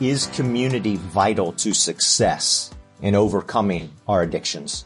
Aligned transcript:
Is 0.00 0.28
community 0.28 0.94
vital 0.94 1.50
to 1.54 1.74
success 1.74 2.70
in 3.02 3.16
overcoming 3.16 3.90
our 4.06 4.22
addictions? 4.22 4.84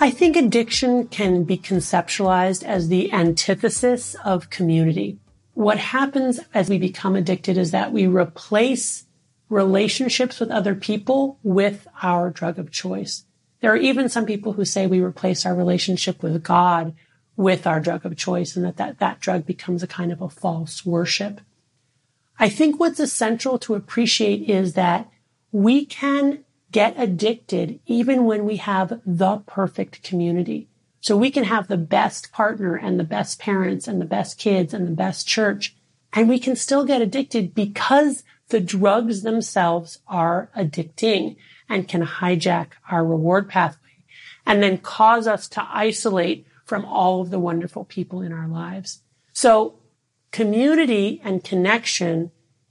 I 0.00 0.10
think 0.10 0.36
addiction 0.36 1.06
can 1.06 1.44
be 1.44 1.56
conceptualized 1.56 2.64
as 2.64 2.88
the 2.88 3.12
antithesis 3.12 4.16
of 4.24 4.50
community. 4.50 5.20
What 5.54 5.78
happens 5.78 6.40
as 6.54 6.68
we 6.68 6.78
become 6.78 7.14
addicted 7.14 7.56
is 7.56 7.70
that 7.70 7.92
we 7.92 8.08
replace 8.08 9.06
relationships 9.48 10.40
with 10.40 10.50
other 10.50 10.74
people 10.74 11.38
with 11.44 11.86
our 12.02 12.30
drug 12.30 12.58
of 12.58 12.72
choice. 12.72 13.26
There 13.60 13.72
are 13.72 13.76
even 13.76 14.08
some 14.08 14.26
people 14.26 14.54
who 14.54 14.64
say 14.64 14.88
we 14.88 15.00
replace 15.00 15.46
our 15.46 15.54
relationship 15.54 16.20
with 16.20 16.42
God 16.42 16.96
with 17.36 17.64
our 17.64 17.78
drug 17.78 18.04
of 18.04 18.16
choice 18.16 18.56
and 18.56 18.64
that, 18.64 18.78
that 18.78 18.98
that 18.98 19.20
drug 19.20 19.46
becomes 19.46 19.84
a 19.84 19.86
kind 19.86 20.10
of 20.10 20.20
a 20.20 20.28
false 20.28 20.84
worship. 20.84 21.40
I 22.38 22.48
think 22.48 22.78
what's 22.78 23.00
essential 23.00 23.58
to 23.60 23.74
appreciate 23.74 24.48
is 24.48 24.74
that 24.74 25.10
we 25.52 25.86
can 25.86 26.44
get 26.70 26.94
addicted 26.98 27.80
even 27.86 28.24
when 28.24 28.44
we 28.44 28.56
have 28.56 29.00
the 29.06 29.38
perfect 29.46 30.02
community. 30.02 30.68
So 31.00 31.16
we 31.16 31.30
can 31.30 31.44
have 31.44 31.68
the 31.68 31.76
best 31.76 32.32
partner 32.32 32.74
and 32.74 32.98
the 32.98 33.04
best 33.04 33.38
parents 33.38 33.86
and 33.86 34.00
the 34.00 34.06
best 34.06 34.38
kids 34.38 34.74
and 34.74 34.86
the 34.86 34.92
best 34.92 35.26
church, 35.26 35.76
and 36.12 36.28
we 36.28 36.38
can 36.38 36.56
still 36.56 36.84
get 36.84 37.00
addicted 37.00 37.54
because 37.54 38.24
the 38.48 38.60
drugs 38.60 39.22
themselves 39.22 40.00
are 40.06 40.50
addicting 40.56 41.36
and 41.68 41.88
can 41.88 42.02
hijack 42.02 42.68
our 42.90 43.04
reward 43.04 43.48
pathway 43.48 43.80
and 44.44 44.62
then 44.62 44.78
cause 44.78 45.26
us 45.26 45.48
to 45.48 45.68
isolate 45.70 46.46
from 46.64 46.84
all 46.84 47.20
of 47.20 47.30
the 47.30 47.38
wonderful 47.38 47.84
people 47.84 48.20
in 48.20 48.32
our 48.32 48.48
lives. 48.48 49.02
So 49.32 49.78
community 50.30 51.20
and 51.24 51.44
connection 51.44 52.30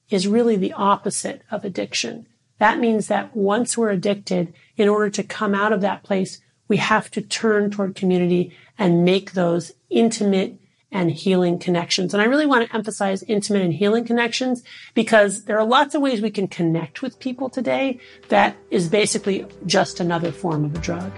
is 0.09 0.27
really 0.27 0.55
the 0.55 0.73
opposite 0.73 1.41
of 1.51 1.65
addiction. 1.65 2.27
That 2.59 2.79
means 2.79 3.07
that 3.07 3.35
once 3.35 3.77
we're 3.77 3.89
addicted, 3.89 4.53
in 4.77 4.87
order 4.87 5.09
to 5.09 5.23
come 5.23 5.53
out 5.53 5.73
of 5.73 5.81
that 5.81 6.03
place, 6.03 6.41
we 6.67 6.77
have 6.77 7.11
to 7.11 7.21
turn 7.21 7.69
toward 7.71 7.95
community 7.95 8.55
and 8.77 9.05
make 9.05 9.33
those 9.33 9.71
intimate 9.89 10.59
and 10.91 11.11
healing 11.11 11.59
connections. 11.59 12.13
And 12.13 12.21
I 12.21 12.25
really 12.25 12.45
want 12.45 12.67
to 12.67 12.75
emphasize 12.75 13.21
intimate 13.23 13.63
and 13.63 13.73
healing 13.73 14.05
connections 14.05 14.63
because 14.93 15.43
there 15.43 15.59
are 15.59 15.65
lots 15.65 15.93
of 15.93 16.01
ways 16.01 16.21
we 16.21 16.31
can 16.31 16.47
connect 16.47 17.01
with 17.01 17.19
people 17.19 17.49
today 17.49 17.99
that 18.29 18.55
is 18.71 18.87
basically 18.87 19.45
just 19.65 19.99
another 19.99 20.31
form 20.31 20.63
of 20.63 20.73
a 20.73 20.79
drug. 20.79 21.11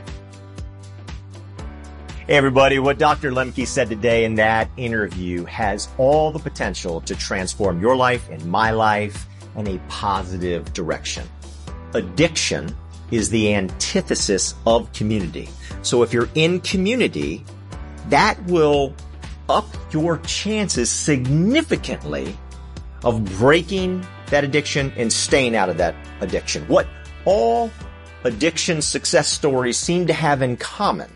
Hey 2.28 2.36
everybody, 2.36 2.78
what 2.78 2.97
Dr. 2.97 3.31
Lembke 3.31 3.66
said 3.66 3.88
today 3.88 4.25
in 4.25 4.36
that 4.36 4.70
interview 4.75 5.45
has 5.45 5.88
all 5.97 6.30
the 6.30 6.39
potential 6.39 7.00
to 7.00 7.16
transform 7.16 7.80
your 7.80 7.95
life 7.95 8.30
and 8.30 8.45
my 8.45 8.72
life 8.72 9.25
in 9.56 9.66
a 9.66 9.80
positive 9.88 10.73
direction. 10.73 11.25
Addiction 11.94 12.75
is 13.11 13.30
the 13.30 13.53
antithesis 13.53 14.56
of 14.66 14.92
community. 14.92 15.47
So 15.84 16.03
if 16.03 16.11
you're 16.11 16.28
in 16.36 16.59
community, 16.59 17.45
that 18.09 18.38
will 18.47 18.94
up 19.47 19.69
your 19.94 20.17
chances 20.17 20.91
significantly 20.91 22.36
of 23.06 23.23
breaking 23.38 24.06
that 24.31 24.44
addiction 24.44 24.91
and 24.97 25.14
staying 25.14 25.56
out 25.56 25.69
of 25.69 25.78
that 25.78 25.95
addiction. 26.19 26.67
What 26.67 26.89
all 27.23 27.72
addiction 28.25 28.81
success 28.81 29.30
stories 29.30 29.78
seem 29.78 30.08
to 30.08 30.14
have 30.14 30.41
in 30.41 30.58
common 30.58 31.09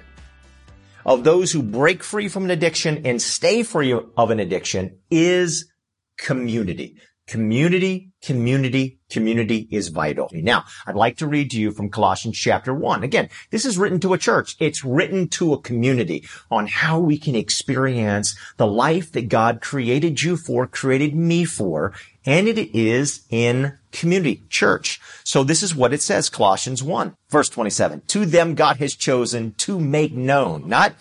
of 1.05 1.23
those 1.23 1.51
who 1.51 1.63
break 1.63 2.03
free 2.03 2.27
from 2.27 2.45
an 2.45 2.51
addiction 2.51 3.05
and 3.05 3.21
stay 3.21 3.63
free 3.63 3.93
of 3.93 4.31
an 4.31 4.39
addiction 4.39 4.99
is 5.09 5.71
community. 6.17 6.97
Community, 7.27 8.11
community, 8.21 8.99
community 9.09 9.67
is 9.71 9.87
vital. 9.87 10.29
Now, 10.33 10.65
I'd 10.85 10.95
like 10.95 11.17
to 11.17 11.27
read 11.27 11.51
to 11.51 11.59
you 11.61 11.71
from 11.71 11.89
Colossians 11.89 12.37
chapter 12.37 12.73
one. 12.73 13.03
Again, 13.03 13.29
this 13.51 13.63
is 13.63 13.77
written 13.77 14.01
to 14.01 14.13
a 14.13 14.17
church. 14.17 14.57
It's 14.59 14.83
written 14.83 15.29
to 15.29 15.53
a 15.53 15.61
community 15.61 16.27
on 16.49 16.67
how 16.67 16.99
we 16.99 17.17
can 17.17 17.35
experience 17.35 18.35
the 18.57 18.67
life 18.67 19.13
that 19.13 19.29
God 19.29 19.61
created 19.61 20.21
you 20.21 20.35
for, 20.35 20.67
created 20.67 21.15
me 21.15 21.45
for, 21.45 21.93
and 22.25 22.47
it 22.47 22.57
is 22.77 23.25
in 23.29 23.77
community, 23.91 24.43
church. 24.49 24.99
So 25.23 25.43
this 25.43 25.63
is 25.63 25.75
what 25.75 25.93
it 25.93 26.01
says, 26.01 26.29
Colossians 26.29 26.83
1, 26.83 27.15
verse 27.29 27.49
27. 27.49 28.01
To 28.07 28.25
them 28.25 28.55
God 28.55 28.77
has 28.77 28.95
chosen 28.95 29.53
to 29.55 29.79
make 29.79 30.13
known, 30.13 30.67
not 30.67 30.93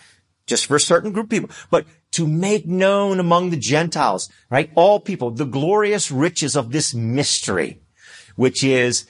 just 0.47 0.65
for 0.65 0.75
a 0.75 0.81
certain 0.81 1.11
group 1.11 1.27
of 1.27 1.29
people, 1.29 1.49
but 1.69 1.85
to 2.11 2.27
make 2.27 2.67
known 2.67 3.19
among 3.19 3.49
the 3.49 3.57
Gentiles, 3.57 4.29
right? 4.49 4.69
All 4.75 4.99
people, 4.99 5.31
the 5.31 5.45
glorious 5.45 6.11
riches 6.11 6.55
of 6.55 6.71
this 6.71 6.93
mystery, 6.93 7.81
which 8.35 8.63
is 8.63 9.05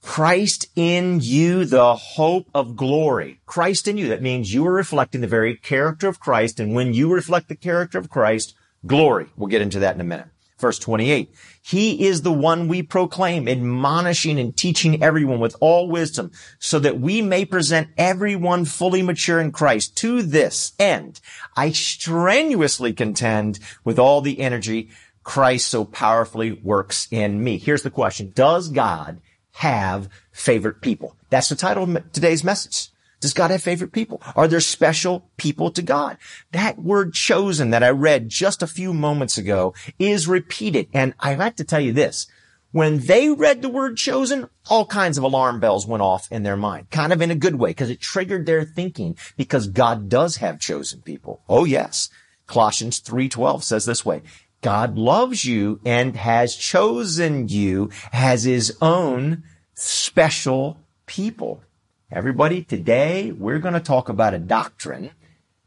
Christ 0.00 0.68
in 0.74 1.18
you, 1.20 1.64
the 1.64 1.94
hope 1.94 2.48
of 2.54 2.76
glory. 2.76 3.40
Christ 3.44 3.88
in 3.88 3.98
you. 3.98 4.08
That 4.08 4.22
means 4.22 4.54
you 4.54 4.66
are 4.66 4.72
reflecting 4.72 5.20
the 5.20 5.26
very 5.26 5.56
character 5.56 6.08
of 6.08 6.20
Christ. 6.20 6.60
And 6.60 6.74
when 6.74 6.94
you 6.94 7.12
reflect 7.12 7.48
the 7.48 7.56
character 7.56 7.98
of 7.98 8.08
Christ, 8.08 8.54
glory. 8.86 9.26
We'll 9.36 9.48
get 9.48 9.60
into 9.60 9.80
that 9.80 9.94
in 9.94 10.00
a 10.00 10.04
minute. 10.04 10.28
Verse 10.58 10.78
28. 10.78 11.32
He 11.62 12.06
is 12.06 12.22
the 12.22 12.32
one 12.32 12.66
we 12.66 12.82
proclaim, 12.82 13.46
admonishing 13.46 14.40
and 14.40 14.56
teaching 14.56 15.02
everyone 15.02 15.38
with 15.38 15.54
all 15.60 15.88
wisdom 15.88 16.32
so 16.58 16.78
that 16.80 17.00
we 17.00 17.22
may 17.22 17.44
present 17.44 17.88
everyone 17.96 18.64
fully 18.64 19.02
mature 19.02 19.40
in 19.40 19.52
Christ. 19.52 19.96
To 19.98 20.22
this 20.22 20.72
end, 20.78 21.20
I 21.56 21.70
strenuously 21.70 22.92
contend 22.92 23.60
with 23.84 23.98
all 23.98 24.20
the 24.20 24.40
energy 24.40 24.90
Christ 25.22 25.68
so 25.68 25.84
powerfully 25.84 26.52
works 26.52 27.06
in 27.10 27.44
me. 27.44 27.58
Here's 27.58 27.82
the 27.82 27.90
question. 27.90 28.32
Does 28.34 28.68
God 28.68 29.20
have 29.52 30.08
favorite 30.32 30.80
people? 30.80 31.16
That's 31.30 31.50
the 31.50 31.56
title 31.56 31.84
of 31.84 32.12
today's 32.12 32.42
message. 32.42 32.88
Does 33.20 33.34
God 33.34 33.50
have 33.50 33.62
favorite 33.62 33.92
people? 33.92 34.22
Are 34.36 34.46
there 34.46 34.60
special 34.60 35.28
people 35.36 35.70
to 35.72 35.82
God? 35.82 36.18
That 36.52 36.78
word 36.78 37.14
chosen 37.14 37.70
that 37.70 37.82
I 37.82 37.90
read 37.90 38.28
just 38.28 38.62
a 38.62 38.66
few 38.66 38.94
moments 38.94 39.36
ago 39.36 39.74
is 39.98 40.28
repeated. 40.28 40.88
And 40.92 41.14
I 41.18 41.34
have 41.34 41.56
to 41.56 41.64
tell 41.64 41.80
you 41.80 41.92
this. 41.92 42.26
When 42.70 42.98
they 42.98 43.30
read 43.30 43.62
the 43.62 43.70
word 43.70 43.96
chosen, 43.96 44.48
all 44.68 44.84
kinds 44.84 45.16
of 45.16 45.24
alarm 45.24 45.58
bells 45.58 45.86
went 45.86 46.02
off 46.02 46.30
in 46.30 46.42
their 46.42 46.56
mind, 46.56 46.90
kind 46.90 47.12
of 47.12 47.22
in 47.22 47.30
a 47.30 47.34
good 47.34 47.54
way, 47.54 47.70
because 47.70 47.88
it 47.88 48.00
triggered 48.00 48.44
their 48.44 48.62
thinking 48.62 49.16
because 49.36 49.68
God 49.68 50.08
does 50.08 50.36
have 50.36 50.60
chosen 50.60 51.00
people. 51.00 51.42
Oh 51.48 51.64
yes. 51.64 52.10
Colossians 52.46 53.00
3.12 53.00 53.62
says 53.62 53.84
this 53.84 54.04
way, 54.04 54.22
God 54.60 54.98
loves 54.98 55.44
you 55.44 55.80
and 55.84 56.16
has 56.16 56.56
chosen 56.56 57.48
you 57.48 57.90
as 58.12 58.44
his 58.44 58.76
own 58.82 59.44
special 59.74 60.78
people. 61.06 61.62
Everybody, 62.10 62.62
today 62.62 63.32
we're 63.32 63.58
going 63.58 63.74
to 63.74 63.80
talk 63.80 64.08
about 64.08 64.32
a 64.32 64.38
doctrine 64.38 65.10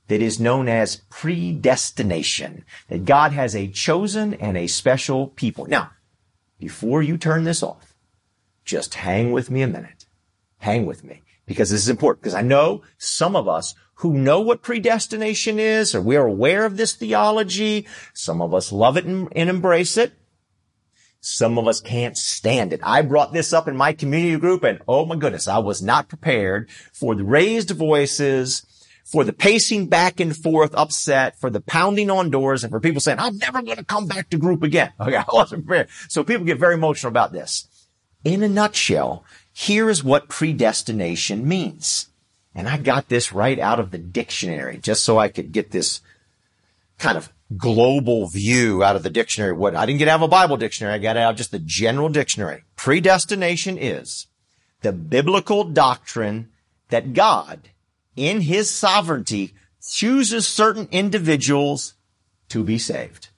that 0.07 0.23
is 0.23 0.39
known 0.39 0.67
as 0.67 1.03
predestination, 1.11 2.65
that 2.87 3.05
God 3.05 3.31
has 3.31 3.55
a 3.55 3.67
chosen 3.67 4.33
and 4.33 4.57
a 4.57 4.65
special 4.65 5.27
people. 5.27 5.67
Now, 5.67 5.91
before 6.57 7.03
you 7.03 7.19
turn 7.19 7.43
this 7.43 7.61
off, 7.61 7.93
just 8.65 8.95
hang 8.95 9.31
with 9.31 9.51
me 9.51 9.61
a 9.61 9.67
minute. 9.67 10.07
Hang 10.57 10.87
with 10.87 11.03
me 11.03 11.21
because 11.45 11.69
this 11.69 11.81
is 11.81 11.89
important 11.89 12.23
because 12.23 12.33
I 12.33 12.41
know 12.41 12.81
some 12.97 13.35
of 13.35 13.47
us 13.47 13.75
who 13.95 14.17
know 14.17 14.41
what 14.41 14.63
predestination 14.63 15.59
is 15.59 15.93
or 15.93 16.01
we're 16.01 16.25
aware 16.25 16.65
of 16.65 16.75
this 16.75 16.93
theology. 16.93 17.85
Some 18.15 18.41
of 18.41 18.51
us 18.51 18.71
love 18.71 18.97
it 18.97 19.05
and, 19.05 19.27
and 19.35 19.47
embrace 19.47 19.95
it. 19.95 20.13
Some 21.21 21.59
of 21.59 21.67
us 21.67 21.79
can't 21.79 22.17
stand 22.17 22.73
it. 22.73 22.79
I 22.83 23.03
brought 23.03 23.31
this 23.31 23.53
up 23.53 23.67
in 23.67 23.77
my 23.77 23.93
community 23.93 24.37
group 24.39 24.63
and 24.63 24.81
oh 24.87 25.05
my 25.05 25.15
goodness, 25.15 25.47
I 25.47 25.59
was 25.59 25.81
not 25.81 26.09
prepared 26.09 26.69
for 26.91 27.13
the 27.13 27.23
raised 27.23 27.69
voices, 27.69 28.65
for 29.05 29.23
the 29.23 29.31
pacing 29.31 29.85
back 29.85 30.19
and 30.19 30.35
forth 30.35 30.73
upset, 30.73 31.39
for 31.39 31.51
the 31.51 31.61
pounding 31.61 32.09
on 32.09 32.31
doors, 32.31 32.63
and 32.63 32.71
for 32.71 32.79
people 32.79 33.01
saying, 33.01 33.19
I'm 33.19 33.37
never 33.37 33.61
going 33.61 33.77
to 33.77 33.85
come 33.85 34.07
back 34.07 34.29
to 34.31 34.37
group 34.37 34.63
again. 34.63 34.93
Okay, 34.99 35.15
I 35.15 35.25
wasn't 35.31 35.67
prepared. 35.67 35.89
So 36.07 36.23
people 36.23 36.45
get 36.45 36.57
very 36.57 36.73
emotional 36.73 37.11
about 37.11 37.33
this. 37.33 37.67
In 38.23 38.41
a 38.41 38.49
nutshell, 38.49 39.23
here 39.53 39.89
is 39.89 40.03
what 40.03 40.29
predestination 40.29 41.47
means. 41.47 42.07
And 42.55 42.67
I 42.67 42.77
got 42.77 43.09
this 43.09 43.31
right 43.31 43.59
out 43.59 43.79
of 43.79 43.91
the 43.91 43.97
dictionary 43.97 44.77
just 44.77 45.03
so 45.03 45.19
I 45.19 45.27
could 45.27 45.51
get 45.51 45.71
this 45.71 46.01
kind 46.97 47.17
of 47.17 47.31
global 47.57 48.27
view 48.27 48.83
out 48.83 48.95
of 48.95 49.03
the 49.03 49.09
dictionary. 49.09 49.53
What 49.53 49.75
I 49.75 49.85
didn't 49.85 49.99
get 49.99 50.07
out 50.07 50.17
of 50.17 50.21
a 50.23 50.27
Bible 50.27 50.57
dictionary. 50.57 50.95
I 50.95 50.99
got 50.99 51.17
out 51.17 51.37
just 51.37 51.51
the 51.51 51.59
general 51.59 52.09
dictionary. 52.09 52.63
Predestination 52.75 53.77
is 53.77 54.27
the 54.81 54.91
biblical 54.91 55.63
doctrine 55.63 56.49
that 56.89 57.13
God 57.13 57.69
in 58.15 58.41
his 58.41 58.69
sovereignty 58.69 59.53
chooses 59.81 60.47
certain 60.47 60.87
individuals 60.91 61.95
to 62.49 62.63
be 62.63 62.77
saved. 62.77 63.29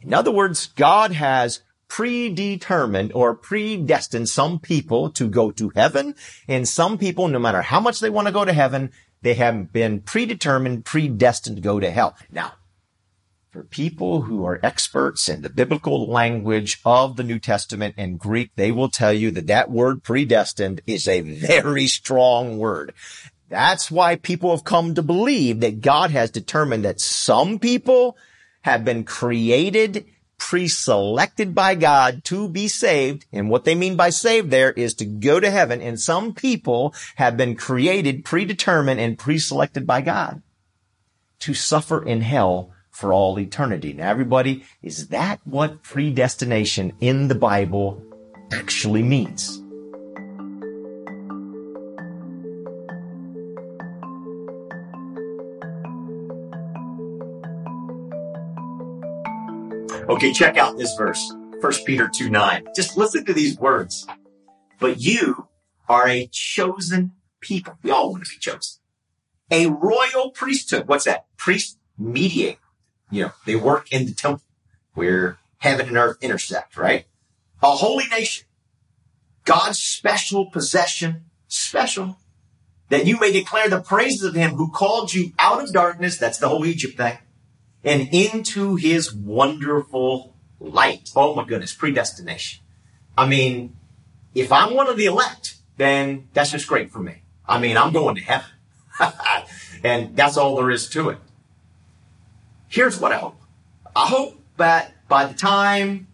In 0.00 0.12
other 0.14 0.30
words, 0.30 0.66
God 0.66 1.12
has 1.12 1.60
predetermined 1.88 3.12
or 3.12 3.34
predestined 3.34 4.28
some 4.28 4.58
people 4.58 5.10
to 5.10 5.28
go 5.28 5.50
to 5.52 5.70
heaven 5.74 6.14
and 6.48 6.68
some 6.68 6.98
people, 6.98 7.28
no 7.28 7.38
matter 7.38 7.62
how 7.62 7.80
much 7.80 8.00
they 8.00 8.10
want 8.10 8.26
to 8.26 8.32
go 8.32 8.44
to 8.44 8.52
heaven, 8.52 8.92
they 9.22 9.34
have 9.34 9.72
been 9.72 10.00
predetermined, 10.00 10.84
predestined 10.84 11.56
to 11.56 11.62
go 11.62 11.80
to 11.80 11.90
hell. 11.90 12.16
Now, 12.30 12.52
for 13.54 13.62
people 13.62 14.22
who 14.22 14.44
are 14.44 14.58
experts 14.64 15.28
in 15.28 15.42
the 15.42 15.48
biblical 15.48 16.08
language 16.08 16.80
of 16.84 17.14
the 17.14 17.22
New 17.22 17.38
Testament 17.38 17.94
and 17.96 18.18
Greek, 18.18 18.50
they 18.56 18.72
will 18.72 18.88
tell 18.88 19.12
you 19.12 19.30
that 19.30 19.46
that 19.46 19.70
word 19.70 20.02
predestined 20.02 20.80
is 20.88 21.06
a 21.06 21.20
very 21.20 21.86
strong 21.86 22.58
word. 22.58 22.92
That's 23.48 23.92
why 23.92 24.16
people 24.16 24.50
have 24.50 24.64
come 24.64 24.96
to 24.96 25.02
believe 25.02 25.60
that 25.60 25.82
God 25.82 26.10
has 26.10 26.32
determined 26.32 26.84
that 26.84 27.00
some 27.00 27.60
people 27.60 28.16
have 28.62 28.84
been 28.84 29.04
created, 29.04 30.04
pre-selected 30.36 31.54
by 31.54 31.76
God 31.76 32.24
to 32.24 32.48
be 32.48 32.66
saved. 32.66 33.24
And 33.32 33.48
what 33.48 33.62
they 33.62 33.76
mean 33.76 33.94
by 33.94 34.10
saved 34.10 34.50
there 34.50 34.72
is 34.72 34.94
to 34.94 35.04
go 35.04 35.38
to 35.38 35.48
heaven. 35.48 35.80
And 35.80 36.00
some 36.00 36.34
people 36.34 36.92
have 37.14 37.36
been 37.36 37.54
created, 37.54 38.24
predetermined, 38.24 38.98
and 38.98 39.16
pre-selected 39.16 39.86
by 39.86 40.00
God 40.00 40.42
to 41.38 41.54
suffer 41.54 42.04
in 42.04 42.20
hell 42.20 42.73
for 42.94 43.12
all 43.12 43.38
eternity. 43.38 43.92
Now 43.92 44.08
everybody, 44.08 44.64
is 44.80 45.08
that 45.08 45.40
what 45.44 45.82
predestination 45.82 46.92
in 47.00 47.26
the 47.28 47.34
Bible 47.34 48.00
actually 48.52 49.02
means? 49.02 49.60
Okay, 60.08 60.32
check 60.32 60.56
out 60.56 60.78
this 60.78 60.94
verse. 60.96 61.34
1 61.60 61.72
Peter 61.84 62.08
2 62.08 62.30
9. 62.30 62.66
Just 62.76 62.96
listen 62.96 63.24
to 63.24 63.32
these 63.32 63.58
words. 63.58 64.06
But 64.78 65.00
you 65.00 65.48
are 65.88 66.06
a 66.06 66.28
chosen 66.30 67.12
people. 67.40 67.76
We 67.82 67.90
all 67.90 68.12
want 68.12 68.24
to 68.24 68.30
be 68.30 68.38
chosen. 68.38 68.80
A 69.50 69.66
royal 69.66 70.30
priesthood. 70.30 70.86
What's 70.86 71.06
that? 71.06 71.26
Priest 71.36 71.78
mediate. 71.98 72.58
You 73.14 73.22
know, 73.24 73.32
they 73.46 73.56
work 73.56 73.92
in 73.92 74.06
the 74.06 74.12
temple 74.12 74.44
where 74.94 75.38
heaven 75.58 75.88
and 75.88 75.96
earth 75.96 76.18
intersect, 76.20 76.76
right? 76.76 77.06
A 77.62 77.70
holy 77.70 78.06
nation. 78.08 78.46
God's 79.44 79.78
special 79.78 80.50
possession. 80.50 81.26
Special. 81.46 82.18
That 82.88 83.06
you 83.06 83.18
may 83.18 83.32
declare 83.32 83.68
the 83.68 83.80
praises 83.80 84.24
of 84.24 84.34
him 84.34 84.52
who 84.52 84.70
called 84.70 85.14
you 85.14 85.32
out 85.38 85.62
of 85.62 85.72
darkness. 85.72 86.18
That's 86.18 86.38
the 86.38 86.48
whole 86.48 86.66
Egypt 86.66 86.96
thing 86.96 87.18
and 87.84 88.08
into 88.12 88.76
his 88.76 89.14
wonderful 89.14 90.34
light. 90.58 91.10
Oh 91.14 91.34
my 91.34 91.44
goodness, 91.44 91.74
predestination. 91.74 92.64
I 93.16 93.28
mean, 93.28 93.76
if 94.34 94.50
I'm 94.50 94.74
one 94.74 94.88
of 94.88 94.96
the 94.96 95.04
elect, 95.06 95.56
then 95.76 96.28
that's 96.32 96.50
just 96.50 96.66
great 96.66 96.90
for 96.90 97.00
me. 97.00 97.22
I 97.46 97.60
mean, 97.60 97.76
I'm 97.76 97.92
going 97.92 98.16
to 98.16 98.22
heaven. 98.22 98.46
and 99.84 100.16
that's 100.16 100.36
all 100.36 100.56
there 100.56 100.70
is 100.70 100.88
to 100.90 101.10
it. 101.10 101.18
Here's 102.74 102.98
what 102.98 103.12
I 103.12 103.18
hope. 103.18 103.40
I 103.94 104.08
hope 104.08 104.36
that 104.56 104.94
by 105.06 105.26
the 105.26 105.34
time 105.34 106.08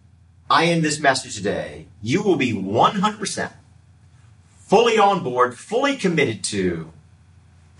I 0.47 0.65
end 0.65 0.83
this 0.83 0.99
message 0.99 1.35
today, 1.35 1.87
you 2.03 2.21
will 2.21 2.35
be 2.35 2.53
100% 2.53 3.51
fully 4.59 4.99
on 4.99 5.23
board, 5.23 5.57
fully 5.57 5.95
committed 5.95 6.43
to 6.43 6.93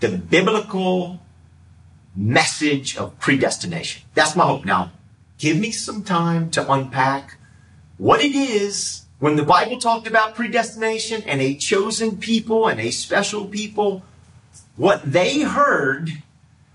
the 0.00 0.08
biblical 0.08 1.20
message 2.16 2.96
of 2.96 3.16
predestination. 3.20 4.02
That's 4.14 4.34
my 4.34 4.44
hope. 4.44 4.64
Now, 4.64 4.90
give 5.38 5.56
me 5.56 5.70
some 5.70 6.02
time 6.02 6.50
to 6.50 6.72
unpack 6.72 7.38
what 7.98 8.20
it 8.20 8.34
is 8.34 9.02
when 9.20 9.36
the 9.36 9.44
Bible 9.44 9.78
talked 9.78 10.08
about 10.08 10.34
predestination 10.34 11.22
and 11.22 11.40
a 11.40 11.54
chosen 11.54 12.16
people 12.16 12.66
and 12.66 12.80
a 12.80 12.90
special 12.90 13.44
people, 13.44 14.02
what 14.74 15.02
they 15.04 15.42
heard 15.42 16.10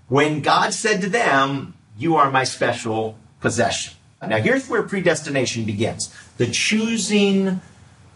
when 0.08 0.40
God 0.40 0.72
said 0.72 1.02
to 1.02 1.10
them, 1.10 1.74
you 1.98 2.16
are 2.16 2.30
my 2.30 2.44
special 2.44 3.18
possession. 3.40 3.94
Now 4.22 4.38
here's 4.38 4.68
where 4.68 4.82
predestination 4.82 5.64
begins. 5.64 6.14
The 6.38 6.46
choosing 6.46 7.60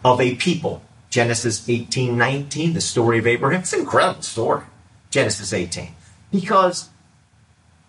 of 0.05 0.21
a 0.21 0.37
people. 0.37 0.83
Genesis 1.11 1.69
18, 1.69 2.17
19, 2.17 2.73
the 2.73 2.81
story 2.81 3.19
of 3.19 3.27
Abraham. 3.27 3.61
It's 3.61 3.73
an 3.75 3.81
incredible 3.81 4.23
story. 4.23 4.65
Genesis 5.11 5.53
18. 5.53 5.95
Because 6.31 6.89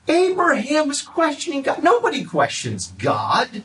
Abraham 0.07 0.89
was 0.89 1.01
questioning 1.01 1.61
God. 1.61 1.81
Nobody 1.81 2.25
questions 2.25 2.91
God. 2.97 3.63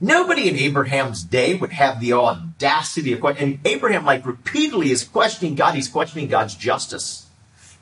Nobody 0.00 0.48
in 0.48 0.56
Abraham's 0.56 1.22
day 1.22 1.54
would 1.54 1.72
have 1.72 2.00
the 2.00 2.14
audacity 2.14 3.12
of 3.12 3.20
questioning. 3.20 3.54
And 3.54 3.66
Abraham, 3.66 4.04
like, 4.04 4.26
repeatedly 4.26 4.90
is 4.90 5.04
questioning 5.04 5.54
God. 5.54 5.74
He's 5.74 5.88
questioning 5.88 6.28
God's 6.28 6.54
justice. 6.54 7.23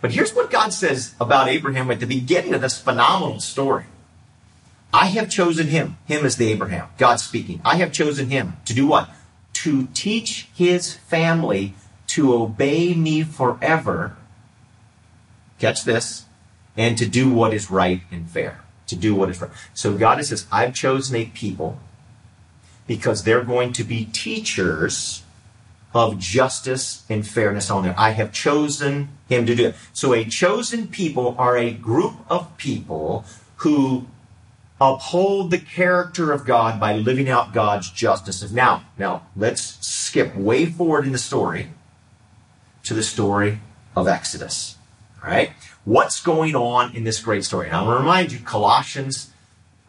But 0.03 0.11
here's 0.11 0.35
what 0.35 0.51
God 0.51 0.75
says 0.75 1.15
about 1.21 1.49
Abraham 1.49 1.91
at 1.91 2.01
the 2.01 2.07
beginning 2.07 2.53
of 2.53 2.61
this 2.61 2.79
phenomenal 2.79 3.41
story. 3.41 3.85
I 4.93 5.07
have 5.07 5.31
chosen 5.31 5.69
him. 5.69 5.97
Him 6.07 6.27
is 6.27 6.37
the 6.37 6.51
Abraham. 6.53 6.89
God 6.99 7.21
speaking. 7.21 7.63
I 7.65 7.77
have 7.77 7.93
chosen 7.93 8.29
him 8.29 8.55
to 8.67 8.75
do 8.75 8.87
what? 8.87 9.09
To 9.55 9.87
teach 9.95 10.49
his 10.55 10.93
family 10.93 11.75
to 12.09 12.35
obey 12.35 12.95
me 12.95 13.23
forever. 13.23 14.17
Catch 15.61 15.85
this 15.85 16.25
and 16.77 16.99
to 16.99 17.07
do 17.07 17.33
what 17.33 17.55
is 17.55 17.71
right 17.71 18.03
and 18.11 18.29
fair. 18.29 18.61
To 18.89 18.97
do 18.97 19.15
what 19.15 19.31
is 19.31 19.41
right. 19.41 19.53
So 19.73 19.97
God 19.97 20.23
says, 20.25 20.47
I've 20.51 20.75
chosen 20.75 21.15
a 21.15 21.27
people 21.27 21.79
because 22.89 23.23
they're 23.23 23.45
going 23.45 23.73
to 23.75 23.85
be 23.85 24.07
teachers 24.07 25.22
of 25.95 26.19
justice 26.19 27.05
and 27.09 27.27
fairness 27.27 27.71
on 27.71 27.85
there. 27.85 27.95
I 27.99 28.11
have 28.11 28.33
chosen 28.33 29.09
him 29.29 29.47
to 29.47 29.55
do 29.55 29.69
it. 29.69 29.75
So 29.93 30.15
a 30.15 30.25
chosen 30.25 30.89
people 30.89 31.35
are 31.39 31.57
a 31.57 31.71
group 31.71 32.15
of 32.31 32.57
people 32.57 33.25
who 33.57 34.07
uphold 34.81 35.51
the 35.51 35.59
character 35.59 36.33
of 36.33 36.45
God 36.45 36.81
by 36.81 36.95
living 36.95 37.29
out 37.29 37.53
God's 37.53 37.91
justice. 37.91 38.51
Now, 38.51 38.85
now 38.99 39.27
let's 39.37 39.63
skip 39.87 40.35
way 40.35 40.67
forward 40.67 41.07
in 41.07 41.13
the 41.13 41.19
story 41.19 41.69
to 42.85 42.95
the 42.95 43.03
story 43.03 43.61
of 43.95 44.09
Exodus. 44.09 44.77
All 45.23 45.31
right? 45.31 45.53
what's 45.85 46.21
going 46.23 46.55
on 46.55 46.95
in 46.95 47.05
this 47.05 47.21
great 47.21 47.45
story. 47.45 47.67
And 47.67 47.77
I 47.77 47.83
want 47.83 47.97
to 47.97 48.01
remind 48.01 48.33
you, 48.33 48.39
Colossians, 48.41 49.31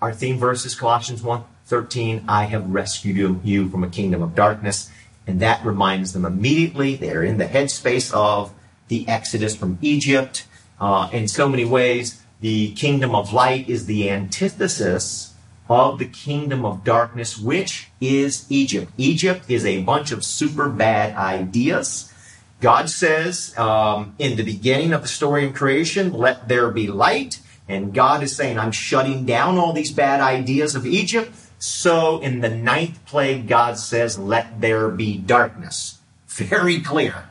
our 0.01 0.13
theme 0.13 0.37
verse 0.37 0.65
is 0.65 0.75
Colossians 0.75 1.21
1 1.21 1.43
13, 1.65 2.25
I 2.27 2.43
have 2.45 2.69
rescued 2.69 3.39
you 3.43 3.69
from 3.69 3.85
a 3.85 3.89
kingdom 3.89 4.21
of 4.21 4.35
darkness. 4.35 4.91
And 5.25 5.39
that 5.39 5.65
reminds 5.65 6.13
them 6.13 6.25
immediately 6.25 6.95
they're 6.95 7.23
in 7.23 7.37
the 7.37 7.45
headspace 7.45 8.13
of 8.13 8.53
the 8.87 9.07
exodus 9.07 9.55
from 9.55 9.77
Egypt. 9.81 10.45
Uh, 10.79 11.09
in 11.11 11.27
so 11.27 11.47
many 11.47 11.65
ways, 11.65 12.21
the 12.41 12.73
kingdom 12.73 13.15
of 13.15 13.31
light 13.31 13.69
is 13.69 13.85
the 13.85 14.09
antithesis 14.09 15.33
of 15.69 15.97
the 15.97 16.05
kingdom 16.05 16.65
of 16.65 16.83
darkness, 16.83 17.37
which 17.37 17.89
is 18.01 18.45
Egypt. 18.49 18.91
Egypt 18.97 19.45
is 19.47 19.65
a 19.65 19.81
bunch 19.83 20.11
of 20.11 20.25
super 20.25 20.69
bad 20.69 21.15
ideas 21.15 22.13
God 22.63 22.89
says 22.89 23.55
um, 23.57 24.15
in 24.17 24.37
the 24.37 24.43
beginning 24.43 24.93
of 24.93 25.01
the 25.01 25.07
story 25.09 25.45
in 25.45 25.51
creation, 25.51 26.13
let 26.13 26.47
there 26.47 26.71
be 26.71 26.87
light. 26.87 27.41
And 27.67 27.93
God 27.93 28.23
is 28.23 28.33
saying, 28.33 28.57
I'm 28.57 28.71
shutting 28.71 29.25
down 29.25 29.57
all 29.57 29.73
these 29.73 29.91
bad 29.91 30.21
ideas 30.21 30.73
of 30.73 30.85
Egypt. 30.85 31.35
So 31.65 32.19
in 32.19 32.41
the 32.41 32.49
ninth 32.49 33.05
plague, 33.05 33.47
God 33.47 33.77
says, 33.77 34.19
let 34.19 34.59
there 34.59 34.89
be 34.89 35.17
darkness. 35.17 35.97
Very 36.27 36.81
clear. 36.81 37.29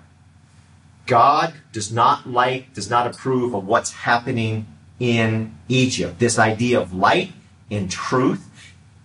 God 1.05 1.53
does 1.71 1.93
not 1.93 2.27
like, 2.27 2.73
does 2.73 2.89
not 2.89 3.07
approve 3.07 3.53
of 3.53 3.67
what's 3.67 3.93
happening 3.93 4.67
in 4.99 5.55
Egypt. 5.69 6.19
This 6.19 6.39
idea 6.39 6.81
of 6.81 6.95
light 6.95 7.33
and 7.71 7.91
truth 7.91 8.49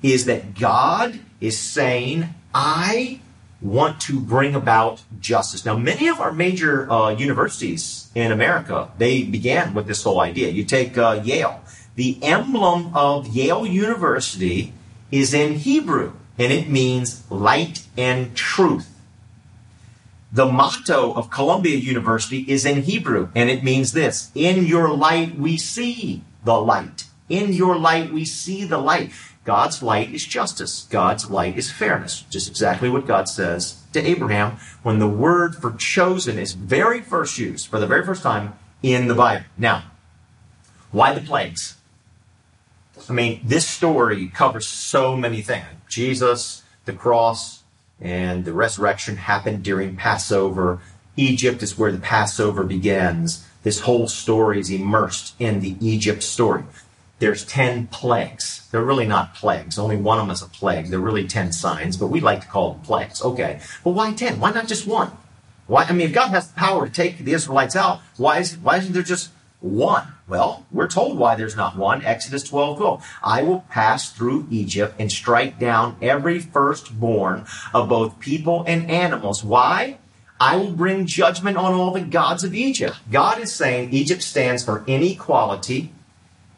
is 0.01 0.23
that 0.27 0.55
God 0.57 1.19
is 1.41 1.59
saying, 1.59 2.29
I 2.55 3.19
want 3.61 3.99
to 4.03 4.21
bring 4.21 4.55
about 4.55 5.03
justice. 5.19 5.65
Now, 5.65 5.75
many 5.75 6.07
of 6.07 6.21
our 6.21 6.31
major 6.31 6.89
uh, 6.89 7.09
universities 7.09 8.09
in 8.15 8.31
America, 8.31 8.91
they 8.97 9.23
began 9.23 9.73
with 9.73 9.87
this 9.87 10.03
whole 10.03 10.21
idea. 10.21 10.47
You 10.47 10.63
take 10.63 10.97
uh, 10.97 11.19
Yale. 11.21 11.61
The 11.95 12.17
emblem 12.23 12.95
of 12.95 13.27
Yale 13.27 13.65
University 13.65 14.71
is 15.11 15.33
in 15.33 15.55
Hebrew, 15.55 16.13
and 16.37 16.51
it 16.51 16.69
means 16.69 17.29
light 17.31 17.85
and 17.97 18.35
truth. 18.35 18.93
The 20.31 20.45
motto 20.45 21.13
of 21.13 21.29
Columbia 21.29 21.77
University 21.77 22.45
is 22.47 22.65
in 22.65 22.83
Hebrew, 22.83 23.29
and 23.33 23.49
it 23.49 23.63
means 23.63 23.93
this 23.93 24.31
In 24.35 24.65
your 24.65 24.89
light, 24.89 25.37
we 25.37 25.57
see 25.57 26.23
the 26.43 26.59
light. 26.59 27.05
In 27.29 27.53
your 27.53 27.77
light, 27.77 28.11
we 28.13 28.25
see 28.25 28.63
the 28.63 28.77
light. 28.77 29.11
God's 29.45 29.81
light 29.81 30.13
is 30.13 30.25
justice. 30.25 30.85
God's 30.89 31.29
light 31.29 31.57
is 31.57 31.71
fairness. 31.71 32.25
Just 32.29 32.49
exactly 32.49 32.89
what 32.89 33.07
God 33.07 33.29
says 33.29 33.81
to 33.93 34.05
Abraham 34.05 34.57
when 34.83 34.99
the 34.99 35.07
word 35.07 35.55
for 35.55 35.71
chosen 35.71 36.37
is 36.37 36.51
very 36.51 36.99
first 36.99 37.37
used 37.37 37.67
for 37.67 37.79
the 37.79 37.87
very 37.87 38.05
first 38.05 38.23
time 38.23 38.53
in 38.83 39.07
the 39.07 39.15
Bible. 39.15 39.45
Now, 39.57 39.83
why 40.91 41.13
the 41.13 41.21
plagues? 41.21 41.76
I 43.09 43.13
mean, 43.13 43.41
this 43.43 43.67
story 43.67 44.27
covers 44.27 44.67
so 44.67 45.15
many 45.15 45.41
things. 45.41 45.65
Jesus, 45.87 46.63
the 46.85 46.93
cross, 46.93 47.63
and 47.99 48.45
the 48.45 48.53
resurrection 48.53 49.17
happened 49.17 49.63
during 49.63 49.95
Passover. 49.95 50.79
Egypt 51.15 51.63
is 51.63 51.77
where 51.77 51.91
the 51.91 51.99
Passover 51.99 52.63
begins. 52.63 53.45
This 53.63 53.81
whole 53.81 54.07
story 54.07 54.59
is 54.59 54.69
immersed 54.69 55.35
in 55.39 55.61
the 55.61 55.75
Egypt 55.81 56.21
story. 56.23 56.63
there's 57.19 57.45
10 57.45 57.87
plagues. 57.87 58.67
They're 58.71 58.83
really 58.83 59.07
not 59.07 59.33
plagues. 59.33 59.79
Only 59.79 59.97
one 59.97 60.19
of 60.19 60.25
them 60.25 60.33
is 60.33 60.41
a 60.41 60.47
plague. 60.47 60.87
They're 60.87 60.99
really 60.99 61.27
10 61.27 61.51
signs, 61.51 61.97
but 61.97 62.07
we 62.07 62.19
like 62.19 62.41
to 62.41 62.47
call 62.47 62.73
them 62.73 62.81
plagues. 62.81 63.21
Okay. 63.21 63.59
But 63.83 63.91
why 63.91 64.13
10? 64.13 64.39
Why 64.39 64.51
not 64.51 64.67
just 64.67 64.85
one? 64.85 65.11
Why? 65.65 65.83
I 65.83 65.93
mean, 65.93 66.07
if 66.07 66.13
God 66.13 66.29
has 66.29 66.47
the 66.49 66.55
power 66.55 66.85
to 66.85 66.93
take 66.93 67.17
the 67.17 67.33
Israelites 67.33 67.75
out, 67.75 68.01
why 68.17 68.39
is, 68.39 68.57
why 68.57 68.77
isn't 68.77 68.93
there 68.93 69.03
just 69.03 69.31
one? 69.59 70.07
Well, 70.27 70.65
we're 70.71 70.87
told 70.87 71.17
why 71.17 71.35
there's 71.35 71.55
not 71.55 71.77
one. 71.77 72.03
Exodus 72.05 72.43
12, 72.43 72.77
12. 72.77 73.05
I 73.23 73.43
will 73.43 73.61
pass 73.69 74.11
through 74.11 74.47
Egypt 74.51 74.95
and 74.99 75.11
strike 75.11 75.59
down 75.59 75.97
every 76.01 76.39
firstborn 76.39 77.45
of 77.73 77.89
both 77.89 78.19
people 78.19 78.63
and 78.67 78.89
animals. 78.89 79.43
Why? 79.43 79.97
I 80.39 80.57
will 80.57 80.71
bring 80.71 81.07
judgment 81.07 81.57
on 81.57 81.73
all 81.73 81.91
the 81.91 82.01
gods 82.01 82.43
of 82.43 82.53
Egypt. 82.53 82.97
God 83.11 83.39
is 83.39 83.53
saying 83.53 83.91
Egypt 83.91 84.21
stands 84.21 84.63
for 84.63 84.83
inequality 84.85 85.91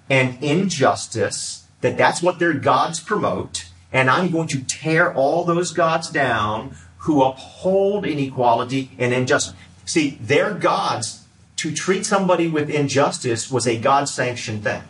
and 0.10 0.44
injustice, 0.44 1.68
that 1.82 1.98
that's 1.98 2.22
what 2.22 2.40
their 2.40 2.54
gods 2.54 3.00
promote. 3.00 3.70
And 3.92 4.10
I'm 4.10 4.32
going 4.32 4.48
to 4.50 4.64
tear 4.64 5.14
all 5.14 5.44
those 5.46 5.72
gods 5.72 6.10
down 6.10 6.76
who 7.00 7.24
uphold 7.24 8.06
inequality 8.06 8.92
and 8.98 9.14
injustice. 9.14 9.54
See, 9.86 10.18
their 10.22 10.54
gods, 10.54 11.19
to 11.60 11.74
treat 11.74 12.06
somebody 12.06 12.48
with 12.48 12.70
injustice 12.70 13.52
was 13.52 13.68
a 13.68 13.78
God 13.78 14.10
sanctioned 14.10 14.64
thing 14.64 14.84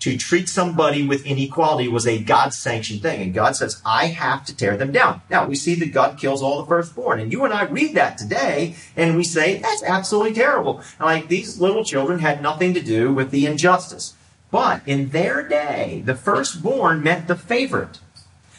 to 0.00 0.16
treat 0.16 0.48
somebody 0.48 1.06
with 1.06 1.24
inequality 1.24 1.88
was 1.88 2.06
a 2.06 2.22
God 2.22 2.52
sanctioned 2.52 3.02
thing. 3.02 3.22
And 3.22 3.34
God 3.34 3.56
says, 3.56 3.80
I 3.84 4.06
have 4.06 4.44
to 4.46 4.56
tear 4.56 4.76
them 4.76 4.92
down. 4.92 5.22
Now 5.30 5.46
we 5.46 5.54
see 5.54 5.74
that 5.76 5.92
God 5.92 6.18
kills 6.18 6.42
all 6.42 6.60
the 6.60 6.68
firstborn. 6.68 7.18
And 7.18 7.32
you 7.32 7.44
and 7.44 7.54
I 7.54 7.64
read 7.64 7.94
that 7.94 8.18
today 8.18 8.76
and 8.94 9.16
we 9.16 9.24
say, 9.24 9.58
that's 9.58 9.82
absolutely 9.82 10.34
terrible. 10.34 10.78
And 10.98 11.06
like 11.06 11.28
these 11.28 11.60
little 11.60 11.84
children 11.84 12.18
had 12.18 12.42
nothing 12.42 12.74
to 12.74 12.82
do 12.82 13.12
with 13.12 13.30
the 13.30 13.46
injustice. 13.46 14.14
But 14.50 14.82
in 14.86 15.10
their 15.10 15.46
day, 15.46 16.02
the 16.04 16.14
firstborn 16.14 17.02
meant 17.02 17.26
the 17.26 17.34
favorite. 17.34 17.98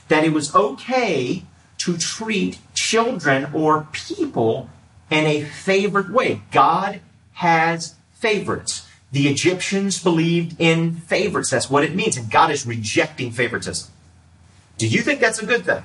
That 0.10 0.24
it 0.24 0.34
was 0.34 0.56
okay 0.56 1.44
to 1.80 1.98
treat 1.98 2.60
children 2.74 3.52
or 3.54 3.88
people 3.92 4.70
in 5.10 5.26
a 5.26 5.44
favored 5.44 6.14
way. 6.14 6.42
God 6.52 7.02
has 7.38 7.96
favorites. 8.14 8.88
The 9.12 9.28
Egyptians 9.28 10.02
believed 10.02 10.56
in 10.60 10.96
favorites. 10.96 11.52
That's 11.52 11.70
what 11.70 11.84
it 11.84 11.94
means. 11.94 12.18
And 12.18 12.32
God 12.32 12.50
is 12.50 12.66
rejecting 12.66 13.32
favoritism. 13.32 13.92
Do 14.78 14.88
you 14.88 15.02
think 15.02 15.20
that's 15.20 15.40
a 15.40 15.46
good 15.46 15.64
thing? 15.64 15.84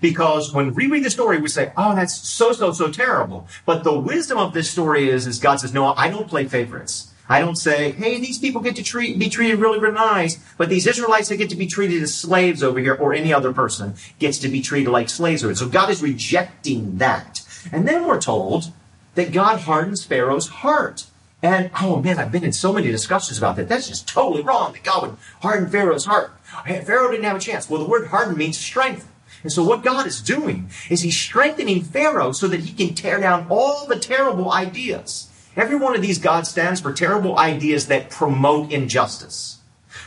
Because 0.00 0.52
when 0.52 0.74
we 0.74 0.88
read 0.88 1.04
the 1.04 1.10
story, 1.10 1.38
we 1.38 1.48
say, 1.48 1.72
oh, 1.76 1.94
that's 1.94 2.14
so, 2.28 2.52
so, 2.52 2.72
so 2.72 2.90
terrible. 2.90 3.46
But 3.66 3.84
the 3.84 3.98
wisdom 3.98 4.38
of 4.38 4.52
this 4.52 4.70
story 4.70 5.08
is, 5.08 5.26
is 5.26 5.38
God 5.38 5.60
says, 5.60 5.72
no, 5.72 5.94
I 5.94 6.10
don't 6.10 6.26
play 6.26 6.46
favorites. 6.46 7.12
I 7.28 7.38
don't 7.38 7.56
say, 7.56 7.92
hey, 7.92 8.18
these 8.18 8.38
people 8.38 8.60
get 8.60 8.74
to 8.76 8.82
treat, 8.82 9.16
be 9.16 9.28
treated 9.28 9.60
really, 9.60 9.78
really 9.78 9.94
nice, 9.94 10.40
but 10.58 10.68
these 10.68 10.88
Israelites, 10.88 11.28
that 11.28 11.36
get 11.36 11.50
to 11.50 11.56
be 11.56 11.68
treated 11.68 12.02
as 12.02 12.12
slaves 12.12 12.64
over 12.64 12.80
here, 12.80 12.94
or 12.94 13.14
any 13.14 13.32
other 13.32 13.52
person 13.52 13.94
gets 14.18 14.38
to 14.38 14.48
be 14.48 14.60
treated 14.60 14.90
like 14.90 15.08
slaves 15.08 15.44
over 15.44 15.52
here. 15.52 15.56
So 15.56 15.68
God 15.68 15.90
is 15.90 16.02
rejecting 16.02 16.98
that. 16.98 17.42
And 17.70 17.86
then 17.86 18.04
we're 18.04 18.20
told 18.20 18.72
that 19.14 19.32
God 19.32 19.60
hardens 19.60 20.04
Pharaoh's 20.04 20.48
heart. 20.48 21.06
And 21.42 21.70
oh 21.80 22.00
man, 22.02 22.18
I've 22.18 22.32
been 22.32 22.44
in 22.44 22.52
so 22.52 22.72
many 22.72 22.90
discussions 22.90 23.38
about 23.38 23.56
that. 23.56 23.68
That's 23.68 23.88
just 23.88 24.08
totally 24.08 24.42
wrong 24.42 24.72
that 24.72 24.82
God 24.82 25.02
would 25.02 25.16
harden 25.40 25.70
Pharaoh's 25.70 26.04
heart. 26.04 26.32
Pharaoh 26.66 27.10
didn't 27.10 27.24
have 27.24 27.36
a 27.36 27.40
chance. 27.40 27.68
Well, 27.68 27.82
the 27.82 27.88
word 27.88 28.08
harden 28.08 28.36
means 28.36 28.58
strength. 28.58 29.10
And 29.42 29.50
so 29.50 29.64
what 29.64 29.82
God 29.82 30.06
is 30.06 30.20
doing 30.20 30.68
is 30.90 31.00
he's 31.00 31.16
strengthening 31.16 31.82
Pharaoh 31.82 32.32
so 32.32 32.46
that 32.48 32.60
he 32.60 32.72
can 32.72 32.94
tear 32.94 33.20
down 33.20 33.46
all 33.48 33.86
the 33.86 33.98
terrible 33.98 34.52
ideas. 34.52 35.30
Every 35.56 35.76
one 35.76 35.96
of 35.96 36.02
these 36.02 36.18
gods 36.18 36.50
stands 36.50 36.80
for 36.80 36.92
terrible 36.92 37.38
ideas 37.38 37.86
that 37.86 38.10
promote 38.10 38.70
injustice. 38.70 39.58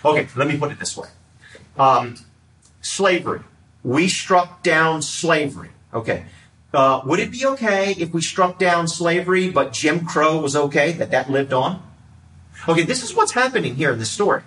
Okay, 0.06 0.28
let 0.36 0.48
me 0.48 0.58
put 0.58 0.72
it 0.72 0.80
this 0.80 0.96
way. 0.96 1.08
Um, 1.78 2.18
slavery. 2.82 3.42
We 3.84 4.08
struck 4.08 4.64
down 4.64 5.02
slavery. 5.02 5.70
Okay. 5.94 6.26
Uh, 6.74 7.02
would 7.06 7.20
it 7.20 7.32
be 7.32 7.46
okay 7.46 7.94
if 8.00 8.14
we 8.14 8.22
struck 8.22 8.58
down 8.58 8.88
slavery, 8.88 9.50
but 9.50 9.74
Jim 9.74 10.06
Crow 10.06 10.40
was 10.40 10.56
okay, 10.56 10.92
that 10.94 11.12
that 11.12 11.30
lived 11.30 11.54
on? 11.54 11.84
Okay, 12.68 12.84
this 12.84 13.04
is 13.04 13.14
what's 13.14 13.34
happening 13.34 13.76
here 13.76 13.92
in 13.92 14.00
this 14.00 14.10
story. 14.10 14.42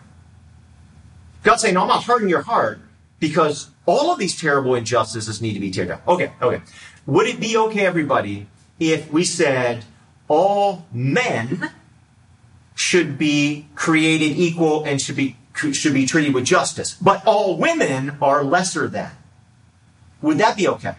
God's 1.44 1.62
saying, 1.62 1.74
no, 1.74 1.82
I'm 1.82 1.88
not 1.88 2.02
hardening 2.02 2.30
your 2.30 2.42
heart 2.42 2.80
because 3.20 3.70
all 3.86 4.12
of 4.12 4.18
these 4.18 4.38
terrible 4.38 4.74
injustices 4.74 5.40
need 5.40 5.54
to 5.54 5.60
be 5.60 5.70
teared 5.70 5.88
down. 5.88 6.00
Okay, 6.08 6.32
okay. 6.42 6.62
Would 7.06 7.28
it 7.28 7.38
be 7.38 7.56
okay, 7.56 7.86
everybody, 7.86 8.48
if 8.80 9.12
we 9.12 9.24
said 9.24 9.84
all 10.28 10.86
men 10.92 11.70
should 12.74 13.16
be 13.16 13.68
created 13.76 14.36
equal 14.36 14.84
and 14.84 15.00
should 15.00 15.16
be 15.16 15.36
should 15.72 15.94
be 15.94 16.04
treated 16.04 16.34
with 16.34 16.44
justice, 16.44 16.94
but 17.00 17.24
all 17.24 17.56
women 17.56 18.18
are 18.20 18.44
lesser 18.44 18.88
than? 18.88 19.10
Would 20.20 20.38
that 20.38 20.56
be 20.56 20.68
okay? 20.68 20.96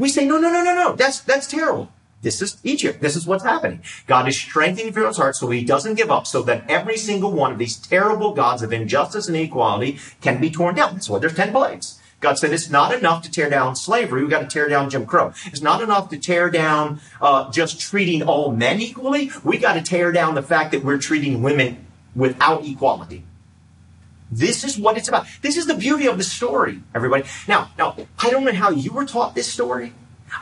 We 0.00 0.08
say, 0.08 0.24
no, 0.24 0.38
no, 0.38 0.50
no, 0.50 0.64
no, 0.64 0.74
no. 0.74 0.96
That's, 0.96 1.20
that's 1.20 1.46
terrible. 1.46 1.92
This 2.22 2.40
is 2.40 2.56
Egypt. 2.64 3.02
This 3.02 3.16
is 3.16 3.26
what's 3.26 3.44
happening. 3.44 3.82
God 4.06 4.26
is 4.26 4.40
strengthening 4.40 4.94
Pharaoh's 4.94 5.18
heart 5.18 5.36
so 5.36 5.50
he 5.50 5.62
doesn't 5.62 5.96
give 5.96 6.10
up, 6.10 6.26
so 6.26 6.40
that 6.44 6.64
every 6.70 6.96
single 6.96 7.32
one 7.32 7.52
of 7.52 7.58
these 7.58 7.76
terrible 7.76 8.32
gods 8.32 8.62
of 8.62 8.72
injustice 8.72 9.28
and 9.28 9.36
inequality 9.36 9.98
can 10.22 10.40
be 10.40 10.50
torn 10.50 10.74
down. 10.74 10.94
That's 10.94 11.10
why 11.10 11.18
there's 11.18 11.34
10 11.34 11.52
plagues. 11.52 12.00
God 12.20 12.38
said 12.38 12.50
it's 12.54 12.70
not 12.70 12.94
enough 12.94 13.22
to 13.24 13.30
tear 13.30 13.50
down 13.50 13.76
slavery. 13.76 14.22
We've 14.22 14.30
got 14.30 14.40
to 14.40 14.46
tear 14.46 14.68
down 14.68 14.88
Jim 14.88 15.04
Crow. 15.04 15.34
It's 15.44 15.60
not 15.60 15.82
enough 15.82 16.08
to 16.10 16.18
tear 16.18 16.48
down 16.48 17.00
uh, 17.20 17.50
just 17.50 17.78
treating 17.78 18.22
all 18.22 18.52
men 18.52 18.80
equally. 18.80 19.30
We've 19.44 19.60
got 19.60 19.74
to 19.74 19.82
tear 19.82 20.12
down 20.12 20.34
the 20.34 20.42
fact 20.42 20.72
that 20.72 20.82
we're 20.82 20.98
treating 20.98 21.42
women 21.42 21.86
without 22.16 22.64
equality. 22.64 23.24
This 24.30 24.64
is 24.64 24.78
what 24.78 24.96
it's 24.96 25.08
about. 25.08 25.26
This 25.42 25.56
is 25.56 25.66
the 25.66 25.74
beauty 25.74 26.06
of 26.06 26.16
the 26.16 26.24
story, 26.24 26.82
everybody. 26.94 27.24
Now, 27.48 27.70
now, 27.76 27.96
I 28.18 28.30
don't 28.30 28.44
know 28.44 28.52
how 28.52 28.70
you 28.70 28.92
were 28.92 29.04
taught 29.04 29.34
this 29.34 29.52
story. 29.52 29.92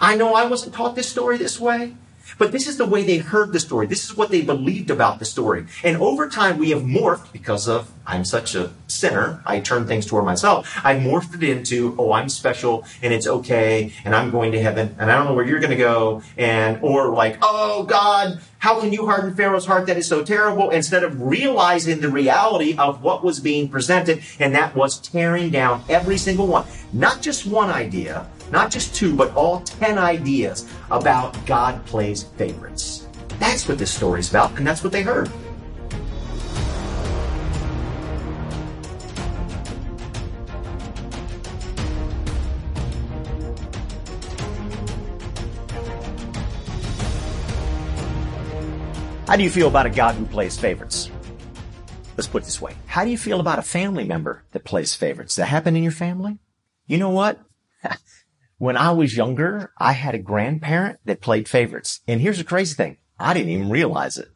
I 0.01 0.17
know 0.17 0.35
I 0.35 0.45
wasn't 0.45 0.75
taught 0.75 0.95
this 0.95 1.09
story 1.09 1.39
this 1.39 1.59
way. 1.59 1.95
But 2.37 2.53
this 2.53 2.67
is 2.67 2.77
the 2.77 2.87
way 2.87 3.03
they 3.03 3.19
heard 3.19 3.53
the 3.53 3.61
story. 3.61 3.87
This 3.87 4.05
is 4.05 4.17
what 4.17 4.31
they 4.31 4.43
believed 4.43 4.91
about 4.91 5.19
the 5.19 5.25
story. 5.25 5.67
And 5.83 5.97
over 5.97 6.29
time, 6.29 6.59
we 6.59 6.71
have 6.71 6.83
morphed 6.83 7.33
because 7.33 7.69
of 7.69 7.91
I'm 8.09 8.25
such 8.25 8.55
a 8.55 8.71
sinner. 8.87 9.43
I 9.45 9.61
turn 9.61 9.87
things 9.87 10.07
toward 10.07 10.25
myself. 10.25 10.81
I 10.83 10.97
morphed 10.97 11.35
it 11.35 11.43
into, 11.43 11.95
oh, 11.99 12.13
I'm 12.13 12.31
special 12.31 12.85
and 13.03 13.13
it's 13.13 13.27
okay 13.27 13.93
and 14.03 14.17
I'm 14.17 14.31
going 14.31 14.53
to 14.53 14.63
heaven 14.63 14.97
and 14.99 15.13
I 15.13 15.17
don't 15.17 15.27
know 15.27 15.35
where 15.35 15.45
you're 15.45 15.61
going 15.61 15.71
to 15.71 15.77
go. 15.77 16.23
And, 16.39 16.83
or 16.83 17.11
like, 17.11 17.37
oh 17.43 17.85
God, 17.85 18.41
how 18.61 18.81
can 18.81 18.95
you 18.95 19.05
harden 19.05 19.35
Pharaoh's 19.35 19.67
heart 19.67 19.87
that 19.87 19.99
is 19.99 20.07
so 20.07 20.25
terrible? 20.25 20.71
Instead 20.71 21.05
of 21.05 21.21
realizing 21.21 22.01
the 22.01 22.09
reality 22.09 22.77
of 22.79 23.03
what 23.03 23.23
was 23.23 23.41
being 23.41 23.69
presented. 23.69 24.23
And 24.41 24.55
that 24.55 24.75
was 24.75 24.99
tearing 24.99 25.51
down 25.51 25.85
every 25.91 26.17
single 26.17 26.47
one. 26.47 26.65
Not 26.95 27.21
just 27.21 27.45
one 27.45 27.69
idea, 27.69 28.27
not 28.51 28.71
just 28.71 28.95
two, 28.95 29.15
but 29.15 29.35
all 29.35 29.61
10 29.61 29.99
ideas 29.99 30.69
about 30.91 31.37
God 31.47 31.85
plays 31.87 32.23
favorites. 32.23 33.07
That's 33.39 33.69
what 33.69 33.79
this 33.79 33.91
story's 33.91 34.31
about, 34.31 34.57
and 34.57 34.67
that's 34.67 34.83
what 34.83 34.93
they 34.93 35.03
heard. 35.03 35.31
How 49.29 49.37
do 49.37 49.43
you 49.43 49.51
feel 49.51 49.69
about 49.69 49.85
a 49.85 49.91
God 49.91 50.15
who 50.15 50.25
plays 50.25 50.59
favorites? 50.59 51.11
Let's 52.17 52.27
put 52.27 52.43
it 52.43 52.47
this 52.47 52.63
way. 52.63 52.75
How 52.87 53.05
do 53.05 53.11
you 53.11 53.19
feel 53.19 53.41
about 53.41 53.59
a 53.59 53.63
family 53.63 54.05
member 54.05 54.43
that 54.53 54.65
plays 54.65 54.95
favorites? 54.95 55.37
That 55.37 55.47
happen 55.47 55.77
in 55.77 55.83
your 55.83 55.93
family? 55.93 56.39
You 56.87 56.97
know 56.97 57.11
what? 57.11 57.39
When 58.59 58.77
I 58.77 58.91
was 58.91 59.17
younger, 59.17 59.73
I 59.79 59.93
had 59.93 60.15
a 60.15 60.19
grandparent 60.19 60.99
that 61.05 61.21
played 61.21 61.49
favorites. 61.49 62.01
And 62.07 62.21
here's 62.21 62.39
the 62.39 62.45
crazy 62.45 62.75
thing. 62.75 62.99
I 63.19 63.35
didn't 63.35 63.51
even 63.51 63.71
realize 63.71 64.19
it. 64.19 64.29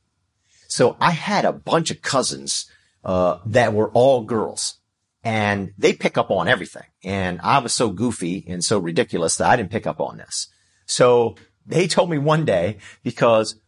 So 0.69 0.97
I 1.01 1.11
had 1.11 1.45
a 1.45 1.53
bunch 1.53 1.91
of 1.91 2.03
cousins, 2.03 2.71
uh, 3.05 3.39
that 3.47 3.75
were 3.75 3.91
all 3.91 4.25
girls 4.25 4.79
and 5.25 5.73
they 5.79 5.93
pick 5.93 6.19
up 6.19 6.31
on 6.31 6.49
everything. 6.49 6.87
And 7.05 7.41
I 7.43 7.59
was 7.59 7.73
so 7.73 7.91
goofy 7.91 8.45
and 8.49 8.65
so 8.65 8.79
ridiculous 8.79 9.37
that 9.37 9.51
I 9.51 9.57
didn't 9.57 9.71
pick 9.71 9.87
up 9.87 10.01
on 10.01 10.17
this. 10.17 10.49
So 10.87 11.37
they 11.67 11.87
told 11.87 12.11
me 12.11 12.19
one 12.19 12.45
day 12.45 12.79
because 13.03 13.61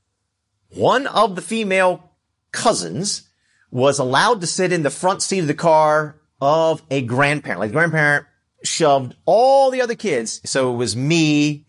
one 0.71 1.07
of 1.07 1.37
the 1.37 1.43
female 1.43 2.13
cousins 2.53 3.29
was 3.71 3.99
allowed 3.99 4.41
to 4.41 4.47
sit 4.47 4.73
in 4.73 4.83
the 4.83 4.91
front 4.91 5.23
seat 5.23 5.41
of 5.41 5.47
the 5.47 5.55
car 5.55 6.21
of 6.41 6.83
a 6.91 7.03
grandparent. 7.03 7.61
Like 7.61 7.71
the 7.71 7.75
grandparent 7.75 8.27
shoved 8.65 9.15
all 9.25 9.71
the 9.71 9.83
other 9.83 9.95
kids. 9.95 10.41
So 10.45 10.73
it 10.73 10.77
was 10.77 10.97
me, 10.97 11.67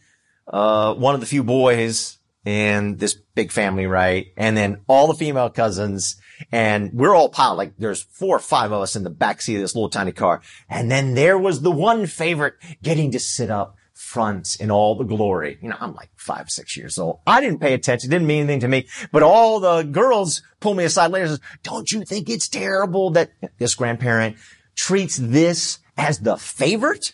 uh, 0.48 0.94
one 0.96 1.14
of 1.14 1.22
the 1.22 1.28
few 1.28 1.44
boys 1.44 2.18
and 2.46 3.00
this 3.00 3.14
big 3.14 3.52
family, 3.52 3.88
right? 3.88 4.28
And 4.38 4.56
then 4.56 4.82
all 4.88 5.08
the 5.08 5.14
female 5.14 5.50
cousins 5.50 6.18
and 6.52 6.92
we're 6.94 7.16
all 7.16 7.30
piled. 7.30 7.58
Like 7.58 7.74
there's 7.78 8.04
four 8.04 8.36
or 8.36 8.40
five 8.40 8.72
of 8.72 8.82
us 8.82 8.96
in 8.96 9.04
the 9.04 9.10
back 9.10 9.42
seat 9.42 9.56
of 9.56 9.62
this 9.62 9.76
little 9.76 9.90
tiny 9.90 10.12
car. 10.12 10.42
And 10.70 10.92
then 10.92 11.16
there 11.16 11.38
was 11.38 11.62
the 11.62 11.72
one 11.72 12.06
favorite 12.06 12.56
getting 12.82 13.12
to 13.12 13.20
sit 13.20 13.50
up 13.50 13.76
front 13.94 14.58
in 14.60 14.70
all 14.70 14.96
the 14.96 15.06
glory. 15.06 15.58
You 15.62 15.70
know, 15.70 15.78
I'm 15.80 15.96
like 15.96 16.10
five, 16.16 16.50
six 16.50 16.76
years 16.76 16.98
old. 16.98 17.20
I 17.26 17.42
didn't 17.42 17.62
pay 17.62 17.74
attention. 17.74 18.10
Didn't 18.10 18.28
mean 18.28 18.44
anything 18.44 18.60
to 18.60 18.68
me, 18.68 18.88
but 19.12 19.24
all 19.24 19.60
the 19.60 19.84
girls 19.84 20.44
pull 20.60 20.76
me 20.76 20.84
aside 20.84 21.12
later 21.12 21.26
and 21.26 21.32
says, 21.32 21.42
don't 21.64 21.92
you 21.92 22.04
think 22.04 22.30
it's 22.30 22.48
terrible 22.48 23.12
that 23.12 23.32
this 23.58 23.76
grandparent 23.76 24.36
treats 24.76 25.18
this 25.18 25.80
as 25.98 26.20
the 26.20 26.38
favorite? 26.38 27.14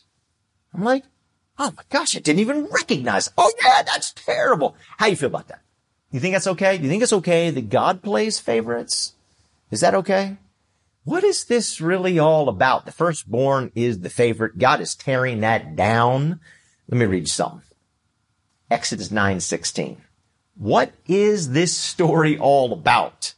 I'm 0.74 0.84
like, 0.84 1.04
oh 1.58 1.74
my 1.76 1.84
gosh, 1.90 2.16
I 2.16 2.20
didn't 2.20 2.40
even 2.40 2.66
recognize. 2.66 3.30
Oh 3.38 3.52
yeah, 3.64 3.84
that's 3.84 4.14
terrible. 4.14 4.76
How 4.98 5.08
you 5.08 5.16
feel 5.16 5.28
about 5.28 5.48
that? 5.50 5.62
You 6.12 6.20
think 6.20 6.36
that's 6.36 6.48
okay? 6.48 6.76
You 6.76 6.90
think 6.90 7.04
it's 7.04 7.14
okay 7.14 7.50
that 7.50 7.70
God 7.70 8.02
plays 8.02 8.40
favorites? 8.40 9.14
Is 9.70 9.82
that 9.82 9.96
okay? 9.96 10.38
What 11.04 11.24
is 11.24 11.46
this 11.46 11.82
really 11.82 12.20
all 12.20 12.50
about? 12.50 12.86
The 12.86 12.92
firstborn 12.92 13.72
is 13.74 14.00
the 14.00 14.10
favorite. 14.10 14.58
God 14.58 14.82
is 14.82 14.94
tearing 14.94 15.40
that 15.40 15.76
down. 15.76 16.40
Let 16.90 17.00
me 17.00 17.06
read 17.06 17.22
you 17.22 17.28
something. 17.28 17.62
Exodus 18.70 19.10
9:16. 19.10 19.98
What 20.56 20.94
is 21.08 21.52
this 21.52 21.76
story 21.76 22.38
all 22.38 22.74
about? 22.74 23.34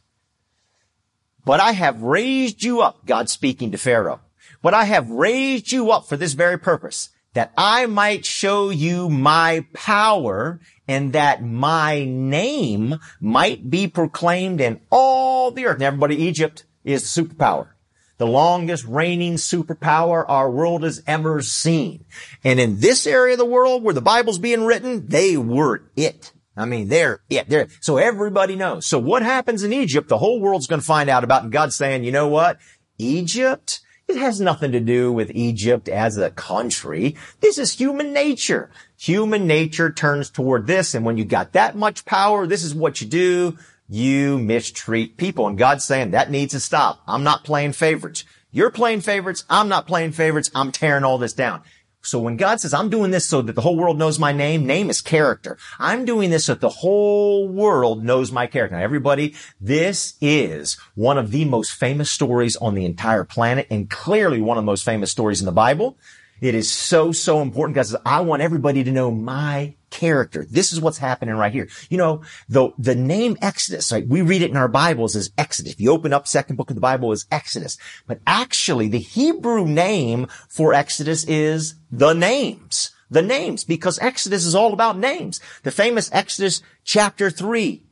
But 1.44 1.60
I 1.60 1.72
have 1.72 2.02
raised 2.02 2.62
you 2.62 2.82
up, 2.82 3.06
God 3.06 3.28
speaking 3.28 3.70
to 3.70 3.78
Pharaoh. 3.78 4.20
But 4.64 4.72
I 4.72 4.84
have 4.84 5.10
raised 5.10 5.70
you 5.72 5.90
up 5.90 6.08
for 6.08 6.16
this 6.16 6.32
very 6.32 6.58
purpose, 6.58 7.10
that 7.34 7.52
I 7.54 7.84
might 7.84 8.24
show 8.24 8.70
you 8.70 9.10
my 9.10 9.66
power 9.74 10.58
and 10.88 11.12
that 11.12 11.44
my 11.44 12.06
name 12.06 12.98
might 13.20 13.68
be 13.68 13.88
proclaimed 13.88 14.62
in 14.62 14.80
all 14.88 15.50
the 15.50 15.66
earth. 15.66 15.82
Everybody, 15.82 16.16
Egypt 16.16 16.64
is 16.82 17.02
the 17.02 17.22
superpower. 17.22 17.72
The 18.16 18.26
longest 18.26 18.86
reigning 18.86 19.34
superpower 19.34 20.24
our 20.26 20.50
world 20.50 20.82
has 20.82 21.02
ever 21.06 21.42
seen. 21.42 22.06
And 22.42 22.58
in 22.58 22.80
this 22.80 23.06
area 23.06 23.34
of 23.34 23.40
the 23.40 23.44
world 23.44 23.82
where 23.82 23.92
the 23.92 24.00
Bible's 24.00 24.38
being 24.38 24.64
written, 24.64 25.08
they 25.08 25.36
were 25.36 25.82
it. 25.94 26.32
I 26.56 26.64
mean, 26.64 26.88
they're 26.88 27.20
it. 27.28 27.50
They're, 27.50 27.68
so 27.82 27.98
everybody 27.98 28.56
knows. 28.56 28.86
So 28.86 28.98
what 28.98 29.22
happens 29.22 29.62
in 29.62 29.74
Egypt, 29.74 30.08
the 30.08 30.16
whole 30.16 30.40
world's 30.40 30.68
going 30.68 30.80
to 30.80 30.86
find 30.86 31.10
out 31.10 31.22
about. 31.22 31.42
And 31.42 31.52
God's 31.52 31.76
saying, 31.76 32.04
you 32.04 32.12
know 32.12 32.28
what? 32.28 32.56
Egypt, 32.96 33.80
it 34.06 34.16
has 34.16 34.40
nothing 34.40 34.72
to 34.72 34.80
do 34.80 35.12
with 35.12 35.30
Egypt 35.34 35.88
as 35.88 36.18
a 36.18 36.30
country. 36.30 37.16
This 37.40 37.58
is 37.58 37.72
human 37.72 38.12
nature. 38.12 38.70
Human 38.98 39.46
nature 39.46 39.90
turns 39.90 40.30
toward 40.30 40.66
this. 40.66 40.94
And 40.94 41.04
when 41.04 41.16
you 41.16 41.24
got 41.24 41.52
that 41.52 41.74
much 41.76 42.04
power, 42.04 42.46
this 42.46 42.64
is 42.64 42.74
what 42.74 43.00
you 43.00 43.06
do. 43.06 43.58
You 43.88 44.38
mistreat 44.38 45.16
people. 45.16 45.46
And 45.46 45.58
God's 45.58 45.84
saying 45.84 46.10
that 46.10 46.30
needs 46.30 46.52
to 46.52 46.60
stop. 46.60 47.02
I'm 47.06 47.24
not 47.24 47.44
playing 47.44 47.72
favorites. 47.72 48.24
You're 48.50 48.70
playing 48.70 49.00
favorites. 49.00 49.44
I'm 49.50 49.68
not 49.68 49.86
playing 49.86 50.12
favorites. 50.12 50.50
I'm 50.54 50.70
tearing 50.70 51.04
all 51.04 51.18
this 51.18 51.32
down. 51.32 51.62
So 52.04 52.18
when 52.18 52.36
God 52.36 52.60
says, 52.60 52.74
I'm 52.74 52.90
doing 52.90 53.10
this 53.10 53.26
so 53.26 53.42
that 53.42 53.54
the 53.54 53.62
whole 53.62 53.76
world 53.76 53.98
knows 53.98 54.18
my 54.18 54.32
name, 54.32 54.66
name 54.66 54.90
is 54.90 55.00
character. 55.00 55.56
I'm 55.78 56.04
doing 56.04 56.30
this 56.30 56.46
so 56.46 56.54
that 56.54 56.60
the 56.60 56.68
whole 56.68 57.48
world 57.48 58.04
knows 58.04 58.30
my 58.30 58.46
character. 58.46 58.76
Now, 58.76 58.82
everybody, 58.82 59.34
this 59.60 60.14
is 60.20 60.76
one 60.94 61.16
of 61.16 61.30
the 61.30 61.44
most 61.44 61.72
famous 61.72 62.10
stories 62.10 62.56
on 62.56 62.74
the 62.74 62.84
entire 62.84 63.24
planet 63.24 63.66
and 63.70 63.88
clearly 63.88 64.40
one 64.40 64.58
of 64.58 64.64
the 64.64 64.70
most 64.70 64.84
famous 64.84 65.10
stories 65.10 65.40
in 65.40 65.46
the 65.46 65.52
Bible. 65.52 65.96
It 66.40 66.54
is 66.54 66.70
so, 66.70 67.12
so 67.12 67.40
important 67.40 67.74
because 67.74 67.96
I 68.04 68.20
want 68.20 68.42
everybody 68.42 68.84
to 68.84 68.92
know 68.92 69.10
my 69.10 69.74
character. 69.94 70.44
This 70.50 70.72
is 70.72 70.80
what's 70.80 70.98
happening 70.98 71.36
right 71.36 71.52
here. 71.52 71.68
You 71.88 71.98
know, 71.98 72.22
the, 72.48 72.70
the 72.78 72.96
name 72.96 73.38
Exodus, 73.40 73.92
right? 73.92 74.06
We 74.06 74.20
read 74.20 74.42
it 74.42 74.50
in 74.50 74.56
our 74.56 74.68
Bibles 74.68 75.14
as 75.14 75.30
Exodus. 75.38 75.72
If 75.72 75.80
you 75.80 75.92
open 75.92 76.12
up 76.12 76.26
second 76.26 76.56
book 76.56 76.68
of 76.68 76.74
the 76.74 76.80
Bible 76.80 77.12
is 77.12 77.26
Exodus. 77.30 77.78
But 78.06 78.18
actually 78.26 78.88
the 78.88 78.98
Hebrew 78.98 79.64
name 79.66 80.26
for 80.48 80.74
Exodus 80.74 81.24
is 81.24 81.76
the 81.90 82.12
names. 82.12 82.90
The 83.08 83.22
names, 83.22 83.62
because 83.62 83.98
Exodus 84.00 84.44
is 84.44 84.56
all 84.56 84.72
about 84.72 84.98
names. 84.98 85.40
The 85.62 85.70
famous 85.70 86.10
Exodus 86.12 86.60
chapter 86.82 87.30
three. 87.30 87.84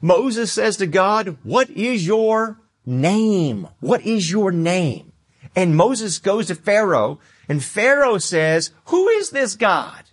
Moses 0.00 0.50
says 0.50 0.78
to 0.78 0.86
God, 0.86 1.36
what 1.42 1.68
is 1.70 2.06
your 2.06 2.58
name? 2.86 3.68
What 3.80 4.06
is 4.06 4.30
your 4.30 4.50
name? 4.50 5.12
And 5.54 5.76
Moses 5.76 6.18
goes 6.18 6.46
to 6.46 6.54
Pharaoh 6.54 7.20
and 7.48 7.62
Pharaoh 7.62 8.18
says, 8.18 8.70
who 8.86 9.08
is 9.08 9.30
this 9.30 9.54
God? 9.56 10.04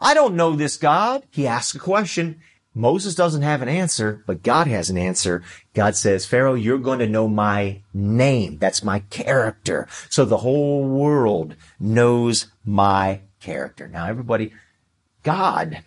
I 0.00 0.14
don't 0.14 0.36
know 0.36 0.54
this 0.54 0.76
God. 0.76 1.24
He 1.30 1.46
asks 1.46 1.74
a 1.74 1.78
question. 1.78 2.40
Moses 2.74 3.16
doesn't 3.16 3.42
have 3.42 3.60
an 3.60 3.68
answer, 3.68 4.22
but 4.26 4.44
God 4.44 4.68
has 4.68 4.88
an 4.88 4.96
answer. 4.98 5.42
God 5.74 5.96
says, 5.96 6.26
Pharaoh, 6.26 6.54
you're 6.54 6.78
going 6.78 7.00
to 7.00 7.08
know 7.08 7.26
my 7.26 7.82
name. 7.92 8.58
That's 8.58 8.84
my 8.84 9.00
character. 9.00 9.88
So 10.08 10.24
the 10.24 10.38
whole 10.38 10.84
world 10.84 11.56
knows 11.80 12.46
my 12.64 13.22
character. 13.40 13.88
Now 13.88 14.06
everybody, 14.06 14.52
God 15.24 15.82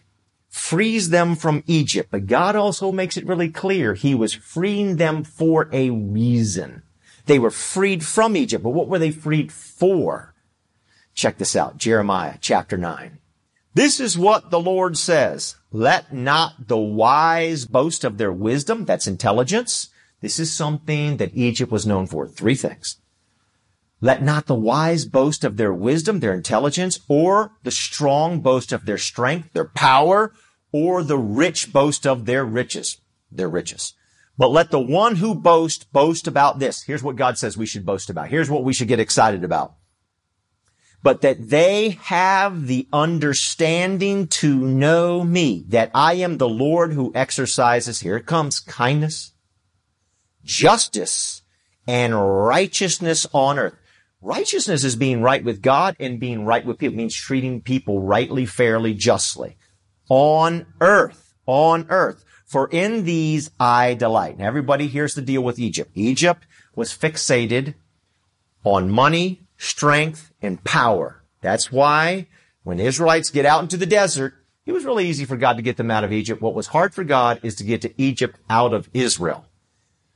frees 0.50 1.12
them 1.12 1.36
from 1.36 1.64
Egypt, 1.66 2.10
but 2.12 2.28
God 2.28 2.58
also 2.58 2.92
makes 2.92 3.16
it 3.16 3.26
really 3.26 3.50
clear 3.50 3.94
he 3.94 4.14
was 4.14 4.34
freeing 4.34 4.98
them 4.98 5.24
for 5.24 5.70
a 5.72 5.92
reason. 5.92 6.84
They 7.26 7.40
were 7.40 7.52
freed 7.52 8.06
from 8.06 8.36
Egypt, 8.36 8.64
but 8.64 8.72
what 8.72 8.90
were 8.90 9.00
they 9.00 9.12
freed 9.12 9.54
for? 9.54 10.34
Check 11.14 11.38
this 11.38 11.56
out. 11.56 11.78
Jeremiah 11.78 12.38
chapter 12.42 12.78
9. 12.78 13.20
This 13.74 14.00
is 14.00 14.18
what 14.18 14.52
the 14.52 14.60
Lord 14.60 14.98
says. 14.98 15.56
Let 15.72 16.14
not 16.14 16.68
the 16.68 16.78
wise 16.78 17.66
boast 17.66 18.04
of 18.04 18.18
their 18.18 18.32
wisdom. 18.32 18.86
That's 18.86 19.08
intelligence. 19.08 19.90
This 20.20 20.40
is 20.40 20.54
something 20.54 21.18
that 21.18 21.36
Egypt 21.36 21.72
was 21.72 21.88
known 21.88 22.06
for. 22.06 22.28
Three 22.28 22.56
things. 22.56 22.98
Let 24.02 24.22
not 24.22 24.48
the 24.48 24.56
wise 24.56 25.06
boast 25.06 25.44
of 25.44 25.58
their 25.58 25.74
wisdom, 25.74 26.20
their 26.20 26.34
intelligence, 26.34 27.00
or 27.08 27.52
the 27.64 27.72
strong 27.72 28.42
boast 28.42 28.74
of 28.74 28.86
their 28.86 28.98
strength, 28.98 29.54
their 29.54 29.70
power, 29.70 30.34
or 30.72 31.04
the 31.04 31.18
rich 31.18 31.72
boast 31.72 32.06
of 32.06 32.26
their 32.26 32.44
riches, 32.44 32.98
their 33.32 33.50
riches. 33.50 33.94
But 34.38 34.52
let 34.52 34.72
the 34.72 34.80
one 34.80 35.18
who 35.18 35.36
boasts 35.36 35.86
boast 35.86 36.28
about 36.28 36.60
this. 36.60 36.84
Here's 36.84 37.04
what 37.04 37.16
God 37.16 37.38
says 37.38 37.58
we 37.58 37.66
should 37.66 37.86
boast 37.86 38.10
about. 38.10 38.30
Here's 38.30 38.50
what 38.50 38.64
we 38.64 38.74
should 38.74 38.88
get 38.88 39.00
excited 39.00 39.44
about 39.44 39.76
but 41.04 41.22
that 41.22 41.50
they 41.50 41.92
have 42.02 42.68
the 42.68 42.88
understanding 42.94 44.28
to 44.28 44.56
know 44.56 45.24
me, 45.24 45.66
that 45.70 45.92
I 45.94 46.16
am 46.16 46.38
the 46.38 46.50
Lord 46.50 46.94
who 46.94 47.12
exercises, 47.16 48.02
here 48.02 48.18
it 48.18 48.26
comes, 48.26 48.60
kindness, 48.60 49.34
justice, 50.44 51.42
and 51.88 52.14
righteousness 52.46 53.26
on 53.34 53.58
earth. 53.58 53.76
Righteousness 54.22 54.84
is 54.84 54.96
being 54.96 55.24
right 55.24 55.44
with 55.44 55.64
God 55.64 55.96
and 56.00 56.20
being 56.20 56.46
right 56.46 56.64
with 56.64 56.78
people. 56.78 56.94
It 56.94 56.98
means 56.98 57.16
treating 57.16 57.62
people 57.62 58.02
rightly, 58.02 58.46
fairly, 58.46 58.94
justly. 58.94 59.58
On 60.10 60.68
earth. 60.80 61.34
On 61.48 61.88
earth. 61.90 62.24
For 62.46 62.68
in 62.68 63.06
these 63.06 63.50
I 63.60 63.96
delight. 63.96 64.38
Now 64.38 64.46
everybody 64.46 64.88
here's 64.88 65.16
the 65.16 65.22
deal 65.24 65.42
with 65.42 65.58
Egypt. 65.58 65.92
Egypt 65.96 66.46
was 66.76 66.96
fixated 66.96 67.74
on 68.64 68.92
money, 68.92 69.42
strength, 69.62 70.34
and 70.42 70.64
power. 70.64 71.22
That's 71.42 71.72
why 71.72 72.28
when 72.64 72.78
the 72.78 72.86
Israelites 72.86 73.30
get 73.30 73.46
out 73.46 73.62
into 73.62 73.78
the 73.78 73.86
desert, 73.86 74.34
it 74.66 74.72
was 74.72 74.86
really 74.86 75.08
easy 75.08 75.24
for 75.24 75.38
God 75.38 75.58
to 75.58 75.62
get 75.62 75.78
them 75.78 75.92
out 75.92 76.04
of 76.04 76.12
Egypt. 76.12 76.42
What 76.42 76.56
was 76.56 76.68
hard 76.68 76.96
for 76.96 77.04
God 77.04 77.40
is 77.44 77.54
to 77.56 77.64
get 77.64 77.82
to 77.84 77.94
Egypt 78.02 78.40
out 78.50 78.74
of 78.74 78.90
Israel. 78.92 79.46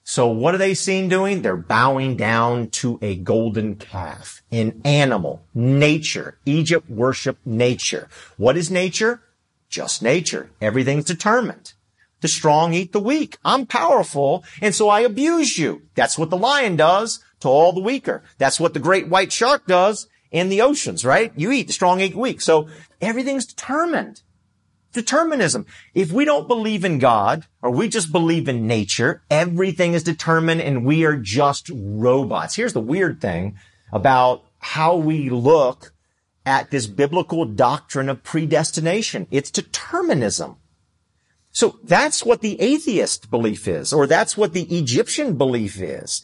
So 0.04 0.28
what 0.28 0.56
are 0.56 0.60
they 0.60 0.74
seen 0.74 1.10
doing? 1.10 1.42
They're 1.42 1.58
bowing 1.58 2.18
down 2.18 2.70
to 2.82 2.98
a 3.04 3.16
golden 3.18 3.76
calf, 3.76 4.42
an 4.52 4.82
animal, 4.84 5.44
nature. 5.54 6.40
Egypt 6.46 6.90
worship 6.90 7.38
nature. 7.46 8.10
What 8.38 8.58
is 8.58 8.72
nature? 8.72 9.22
Just 9.70 10.02
nature. 10.02 10.50
Everything's 10.60 11.06
determined. 11.06 11.74
The 12.22 12.28
strong 12.28 12.74
eat 12.74 12.94
the 12.94 13.00
weak. 13.00 13.38
I'm 13.46 13.68
powerful, 13.68 14.44
and 14.60 14.74
so 14.74 14.90
I 14.90 15.02
abuse 15.02 15.60
you. 15.60 15.84
That's 15.94 16.18
what 16.18 16.32
the 16.32 16.38
lion 16.38 16.76
does 16.76 17.24
to 17.46 17.50
all 17.50 17.74
the 17.74 17.80
weaker. 17.80 18.24
That's 18.40 18.60
what 18.60 18.74
the 18.74 18.80
great 18.80 19.08
white 19.08 19.32
shark 19.32 19.68
does 19.68 20.08
in 20.32 20.50
the 20.50 20.62
oceans, 20.62 21.06
right? 21.06 21.32
You 21.36 21.52
eat 21.52 21.68
the 21.68 21.74
strong, 21.74 22.02
eat 22.02 22.16
weak. 22.16 22.42
So 22.42 22.68
everything's 23.00 23.46
determined. 23.46 24.24
Determinism. 24.94 25.68
If 25.94 26.12
we 26.12 26.26
don't 26.26 26.48
believe 26.48 26.84
in 26.84 26.98
God 26.98 27.46
or 27.62 27.70
we 27.70 27.88
just 27.88 28.12
believe 28.12 28.50
in 28.50 28.66
nature, 28.66 29.22
everything 29.30 29.94
is 29.94 30.02
determined 30.02 30.62
and 30.62 30.84
we 30.84 31.06
are 31.06 31.18
just 31.18 31.70
robots. 31.72 32.56
Here's 32.56 32.74
the 32.74 32.82
weird 32.82 33.22
thing 33.22 33.58
about 33.94 34.44
how 34.58 34.96
we 34.96 35.30
look 35.30 35.94
at 36.48 36.72
this 36.72 36.88
biblical 36.88 37.46
doctrine 37.46 38.10
of 38.10 38.24
predestination. 38.24 39.28
It's 39.30 39.52
determinism. 39.52 40.56
So 41.52 41.80
that's 41.84 42.26
what 42.26 42.42
the 42.42 42.60
atheist 42.60 43.30
belief 43.30 43.68
is, 43.68 43.94
or 43.94 44.08
that's 44.08 44.36
what 44.36 44.54
the 44.54 44.64
Egyptian 44.78 45.38
belief 45.38 45.80
is. 45.80 46.24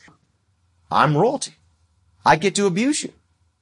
I'm 0.91 1.17
royalty. 1.17 1.55
I 2.25 2.35
get 2.35 2.55
to 2.55 2.67
abuse 2.67 3.03
you. 3.03 3.13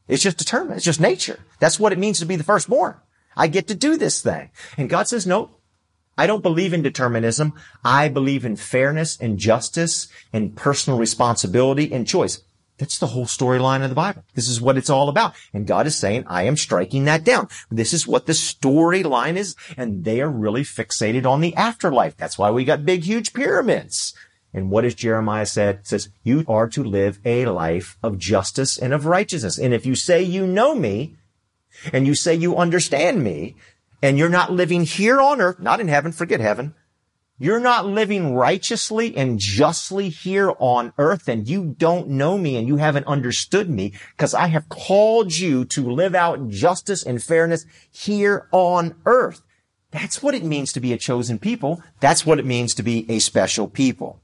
It's 0.07 0.23
just 0.23 0.37
determined. 0.37 0.77
It's 0.77 0.85
just 0.85 0.99
nature. 0.99 1.39
That's 1.59 1.79
what 1.79 1.93
it 1.93 1.99
means 1.99 2.19
to 2.19 2.25
be 2.25 2.35
the 2.35 2.43
firstborn. 2.43 2.95
I 3.37 3.47
get 3.47 3.67
to 3.67 3.75
do 3.75 3.95
this 3.95 4.21
thing. 4.21 4.49
And 4.77 4.89
God 4.89 5.07
says, 5.07 5.27
no, 5.27 5.51
I 6.17 6.27
don't 6.27 6.43
believe 6.43 6.73
in 6.73 6.81
determinism. 6.81 7.53
I 7.85 8.09
believe 8.09 8.43
in 8.43 8.55
fairness 8.55 9.17
and 9.21 9.37
justice 9.37 10.09
and 10.33 10.55
personal 10.55 10.99
responsibility 10.99 11.93
and 11.93 12.07
choice. 12.07 12.41
That's 12.79 12.97
the 12.97 13.07
whole 13.07 13.25
storyline 13.25 13.83
of 13.83 13.89
the 13.89 13.95
Bible. 13.95 14.23
This 14.35 14.47
is 14.47 14.61
what 14.61 14.77
it's 14.77 14.89
all 14.89 15.09
about. 15.09 15.35
And 15.53 15.67
God 15.67 15.85
is 15.85 15.97
saying, 15.97 16.23
I 16.27 16.43
am 16.43 16.57
striking 16.57 17.05
that 17.05 17.25
down. 17.25 17.49
This 17.69 17.93
is 17.93 18.07
what 18.07 18.25
the 18.25 18.33
storyline 18.33 19.35
is. 19.35 19.55
And 19.77 20.05
they 20.05 20.21
are 20.21 20.29
really 20.29 20.63
fixated 20.63 21.25
on 21.25 21.41
the 21.41 21.55
afterlife. 21.55 22.17
That's 22.17 22.37
why 22.37 22.51
we 22.51 22.65
got 22.65 22.85
big, 22.85 23.03
huge 23.03 23.33
pyramids. 23.33 24.13
And 24.53 24.71
what 24.71 24.81
does 24.81 24.95
Jeremiah 24.95 25.45
said? 25.45 25.75
It 25.75 25.87
says, 25.87 26.09
you 26.23 26.43
are 26.47 26.67
to 26.69 26.83
live 26.83 27.19
a 27.23 27.45
life 27.45 27.97
of 28.01 28.17
justice 28.17 28.77
and 28.77 28.93
of 28.93 29.05
righteousness. 29.05 29.59
And 29.59 29.73
if 29.73 29.85
you 29.85 29.95
say 29.95 30.23
you 30.23 30.47
know 30.47 30.73
me 30.73 31.17
and 31.93 32.07
you 32.07 32.15
say 32.15 32.33
you 32.33 32.57
understand 32.57 33.23
me 33.23 33.55
and 34.01 34.17
you're 34.17 34.29
not 34.29 34.51
living 34.51 34.83
here 34.83 35.21
on 35.21 35.39
earth, 35.39 35.59
not 35.59 35.79
in 35.79 35.87
heaven, 35.87 36.11
forget 36.11 36.39
heaven, 36.39 36.73
you're 37.37 37.59
not 37.59 37.85
living 37.85 38.33
righteously 38.35 39.15
and 39.15 39.39
justly 39.39 40.09
here 40.09 40.51
on 40.59 40.93
earth 40.97 41.29
and 41.29 41.47
you 41.47 41.75
don't 41.77 42.09
know 42.09 42.37
me 42.37 42.57
and 42.57 42.67
you 42.67 42.77
haven't 42.77 43.07
understood 43.07 43.69
me 43.69 43.93
because 44.11 44.33
I 44.33 44.47
have 44.47 44.67
called 44.67 45.37
you 45.37 45.63
to 45.65 45.89
live 45.89 46.15
out 46.15 46.49
justice 46.49 47.03
and 47.03 47.23
fairness 47.23 47.65
here 47.89 48.47
on 48.51 48.95
earth. 49.05 49.41
That's 49.91 50.21
what 50.21 50.35
it 50.35 50.43
means 50.43 50.73
to 50.73 50.79
be 50.79 50.91
a 50.91 50.97
chosen 50.97 51.39
people. 51.39 51.81
That's 51.99 52.25
what 52.25 52.39
it 52.39 52.45
means 52.45 52.73
to 52.75 52.83
be 52.83 53.09
a 53.09 53.19
special 53.19 53.67
people. 53.69 54.21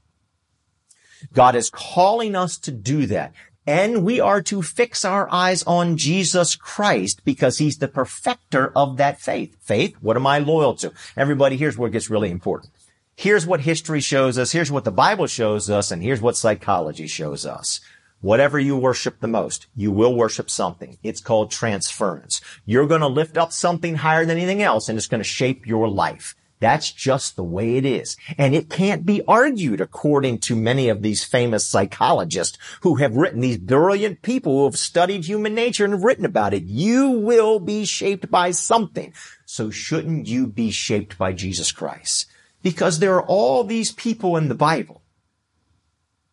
God 1.32 1.54
is 1.56 1.70
calling 1.70 2.34
us 2.34 2.58
to 2.58 2.70
do 2.70 3.06
that. 3.06 3.32
And 3.66 4.04
we 4.04 4.20
are 4.20 4.42
to 4.42 4.62
fix 4.62 5.04
our 5.04 5.28
eyes 5.32 5.64
on 5.64 5.96
Jesus 5.96 6.54
Christ 6.54 7.24
because 7.24 7.58
he's 7.58 7.78
the 7.78 7.88
perfecter 7.88 8.72
of 8.76 8.96
that 8.98 9.20
faith. 9.20 9.56
Faith, 9.60 9.96
what 10.00 10.16
am 10.16 10.26
I 10.26 10.38
loyal 10.38 10.74
to? 10.76 10.92
Everybody, 11.16 11.56
here's 11.56 11.76
where 11.76 11.88
it 11.88 11.92
gets 11.92 12.08
really 12.08 12.30
important 12.30 12.72
here's 13.16 13.46
what 13.46 13.60
history 13.60 14.00
shows 14.00 14.38
us, 14.38 14.52
here's 14.52 14.70
what 14.70 14.84
the 14.84 14.90
Bible 14.90 15.26
shows 15.26 15.68
us, 15.70 15.90
and 15.90 16.02
here's 16.02 16.20
what 16.20 16.36
psychology 16.36 17.06
shows 17.06 17.46
us. 17.46 17.80
Whatever 18.20 18.58
you 18.58 18.76
worship 18.76 19.20
the 19.20 19.28
most, 19.28 19.66
you 19.74 19.90
will 19.90 20.14
worship 20.14 20.50
something. 20.50 20.98
It's 21.02 21.20
called 21.20 21.50
transference. 21.50 22.40
You're 22.64 22.86
going 22.86 23.00
to 23.02 23.06
lift 23.06 23.36
up 23.36 23.52
something 23.52 23.96
higher 23.96 24.24
than 24.24 24.38
anything 24.38 24.62
else 24.62 24.88
and 24.88 24.96
it's 24.96 25.06
going 25.06 25.20
to 25.20 25.24
shape 25.24 25.66
your 25.66 25.88
life. 25.88 26.34
That's 26.58 26.90
just 26.90 27.36
the 27.36 27.44
way 27.44 27.76
it 27.76 27.84
is. 27.84 28.16
And 28.38 28.54
it 28.54 28.70
can't 28.70 29.04
be 29.04 29.22
argued 29.28 29.80
according 29.80 30.38
to 30.40 30.56
many 30.56 30.88
of 30.88 31.02
these 31.02 31.22
famous 31.22 31.66
psychologists 31.66 32.58
who 32.80 32.96
have 32.96 33.14
written, 33.14 33.40
these 33.40 33.58
brilliant 33.58 34.22
people 34.22 34.58
who 34.58 34.64
have 34.64 34.78
studied 34.78 35.26
human 35.26 35.54
nature 35.54 35.84
and 35.84 35.92
have 35.92 36.04
written 36.04 36.24
about 36.24 36.54
it. 36.54 36.62
You 36.62 37.10
will 37.10 37.60
be 37.60 37.84
shaped 37.84 38.30
by 38.30 38.52
something. 38.52 39.12
So 39.44 39.70
shouldn't 39.70 40.26
you 40.28 40.46
be 40.46 40.70
shaped 40.70 41.18
by 41.18 41.32
Jesus 41.32 41.72
Christ? 41.72 42.26
because 42.66 42.98
there 42.98 43.14
are 43.14 43.22
all 43.22 43.62
these 43.62 43.92
people 43.92 44.36
in 44.36 44.48
the 44.48 44.54
Bible. 44.56 45.00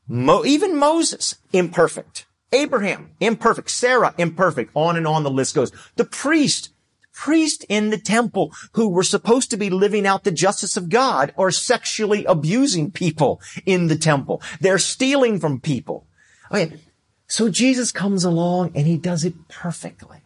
Mo- 0.07 0.43
even 0.43 0.75
Moses, 0.75 1.35
imperfect. 1.51 2.25
Abraham, 2.51 3.11
imperfect. 3.19 3.69
Sarah, 3.69 4.15
imperfect. 4.17 4.71
On 4.73 4.97
and 4.97 5.05
on 5.05 5.21
the 5.21 5.29
list 5.29 5.53
goes. 5.53 5.71
The 5.95 6.05
priest, 6.05 6.69
priest 7.13 7.65
in 7.69 7.89
the 7.89 7.97
temple 7.97 8.51
who 8.73 8.89
were 8.89 9.03
supposed 9.03 9.49
to 9.51 9.57
be 9.57 9.69
living 9.69 10.05
out 10.05 10.23
the 10.23 10.31
justice 10.31 10.75
of 10.75 10.89
God 10.89 11.33
are 11.37 11.51
sexually 11.51 12.25
abusing 12.25 12.91
people 12.91 13.39
in 13.65 13.87
the 13.87 13.97
temple. 13.97 14.41
They're 14.59 14.79
stealing 14.79 15.39
from 15.39 15.61
people. 15.61 16.07
Okay. 16.51 16.73
So 17.27 17.49
Jesus 17.49 17.91
comes 17.91 18.23
along 18.23 18.71
and 18.75 18.85
he 18.85 18.97
does 18.97 19.23
it 19.23 19.47
perfectly. 19.47 20.22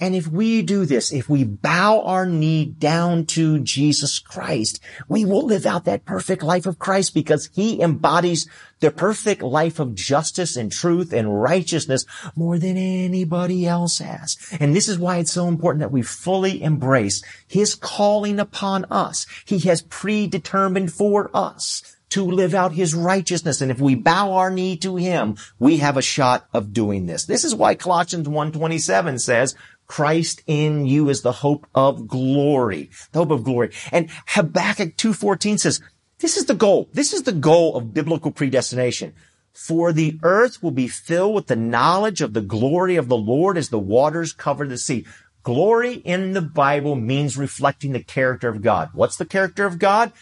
And 0.00 0.16
if 0.16 0.26
we 0.26 0.62
do 0.62 0.86
this, 0.86 1.12
if 1.12 1.28
we 1.28 1.44
bow 1.44 2.02
our 2.02 2.26
knee 2.26 2.64
down 2.64 3.26
to 3.26 3.60
Jesus 3.60 4.18
Christ, 4.18 4.80
we 5.08 5.24
will 5.24 5.46
live 5.46 5.66
out 5.66 5.84
that 5.84 6.04
perfect 6.04 6.42
life 6.42 6.66
of 6.66 6.80
Christ 6.80 7.14
because 7.14 7.48
he 7.54 7.80
embodies 7.80 8.48
the 8.80 8.90
perfect 8.90 9.40
life 9.40 9.78
of 9.78 9.94
justice 9.94 10.56
and 10.56 10.72
truth 10.72 11.12
and 11.12 11.40
righteousness 11.40 12.04
more 12.34 12.58
than 12.58 12.76
anybody 12.76 13.66
else 13.66 13.98
has. 13.98 14.36
And 14.58 14.74
this 14.74 14.88
is 14.88 14.98
why 14.98 15.18
it's 15.18 15.32
so 15.32 15.46
important 15.46 15.80
that 15.80 15.92
we 15.92 16.02
fully 16.02 16.60
embrace 16.60 17.22
his 17.46 17.76
calling 17.76 18.40
upon 18.40 18.86
us. 18.86 19.26
He 19.44 19.60
has 19.60 19.82
predetermined 19.82 20.92
for 20.92 21.30
us 21.32 21.94
to 22.14 22.24
live 22.24 22.54
out 22.54 22.72
his 22.72 22.94
righteousness. 22.94 23.60
And 23.60 23.72
if 23.72 23.80
we 23.80 23.96
bow 23.96 24.34
our 24.34 24.48
knee 24.48 24.76
to 24.76 24.94
him, 24.94 25.36
we 25.58 25.78
have 25.78 25.96
a 25.96 26.02
shot 26.02 26.46
of 26.52 26.72
doing 26.72 27.06
this. 27.06 27.24
This 27.24 27.42
is 27.42 27.56
why 27.56 27.74
Colossians 27.74 28.28
1.27 28.28 29.20
says, 29.20 29.56
Christ 29.86 30.42
in 30.46 30.86
you 30.86 31.08
is 31.08 31.22
the 31.22 31.32
hope 31.32 31.66
of 31.74 32.08
glory, 32.08 32.90
the 33.12 33.18
hope 33.18 33.30
of 33.30 33.44
glory. 33.44 33.70
And 33.92 34.08
Habakkuk 34.26 34.96
2.14 34.96 35.60
says, 35.60 35.80
this 36.20 36.36
is 36.36 36.46
the 36.46 36.54
goal. 36.54 36.88
This 36.92 37.12
is 37.12 37.24
the 37.24 37.32
goal 37.32 37.76
of 37.76 37.92
biblical 37.92 38.30
predestination. 38.30 39.14
For 39.52 39.92
the 39.92 40.18
earth 40.22 40.62
will 40.62 40.70
be 40.70 40.88
filled 40.88 41.34
with 41.34 41.48
the 41.48 41.56
knowledge 41.56 42.20
of 42.20 42.32
the 42.32 42.40
glory 42.40 42.96
of 42.96 43.08
the 43.08 43.16
Lord 43.16 43.58
as 43.58 43.68
the 43.68 43.78
waters 43.78 44.32
cover 44.32 44.66
the 44.66 44.78
sea. 44.78 45.04
Glory 45.42 45.96
in 45.96 46.32
the 46.32 46.40
Bible 46.40 46.94
means 46.94 47.36
reflecting 47.36 47.92
the 47.92 48.02
character 48.02 48.48
of 48.48 48.62
God. 48.62 48.88
What's 48.94 49.16
the 49.16 49.26
character 49.26 49.66
of 49.66 49.78
God? 49.78 50.12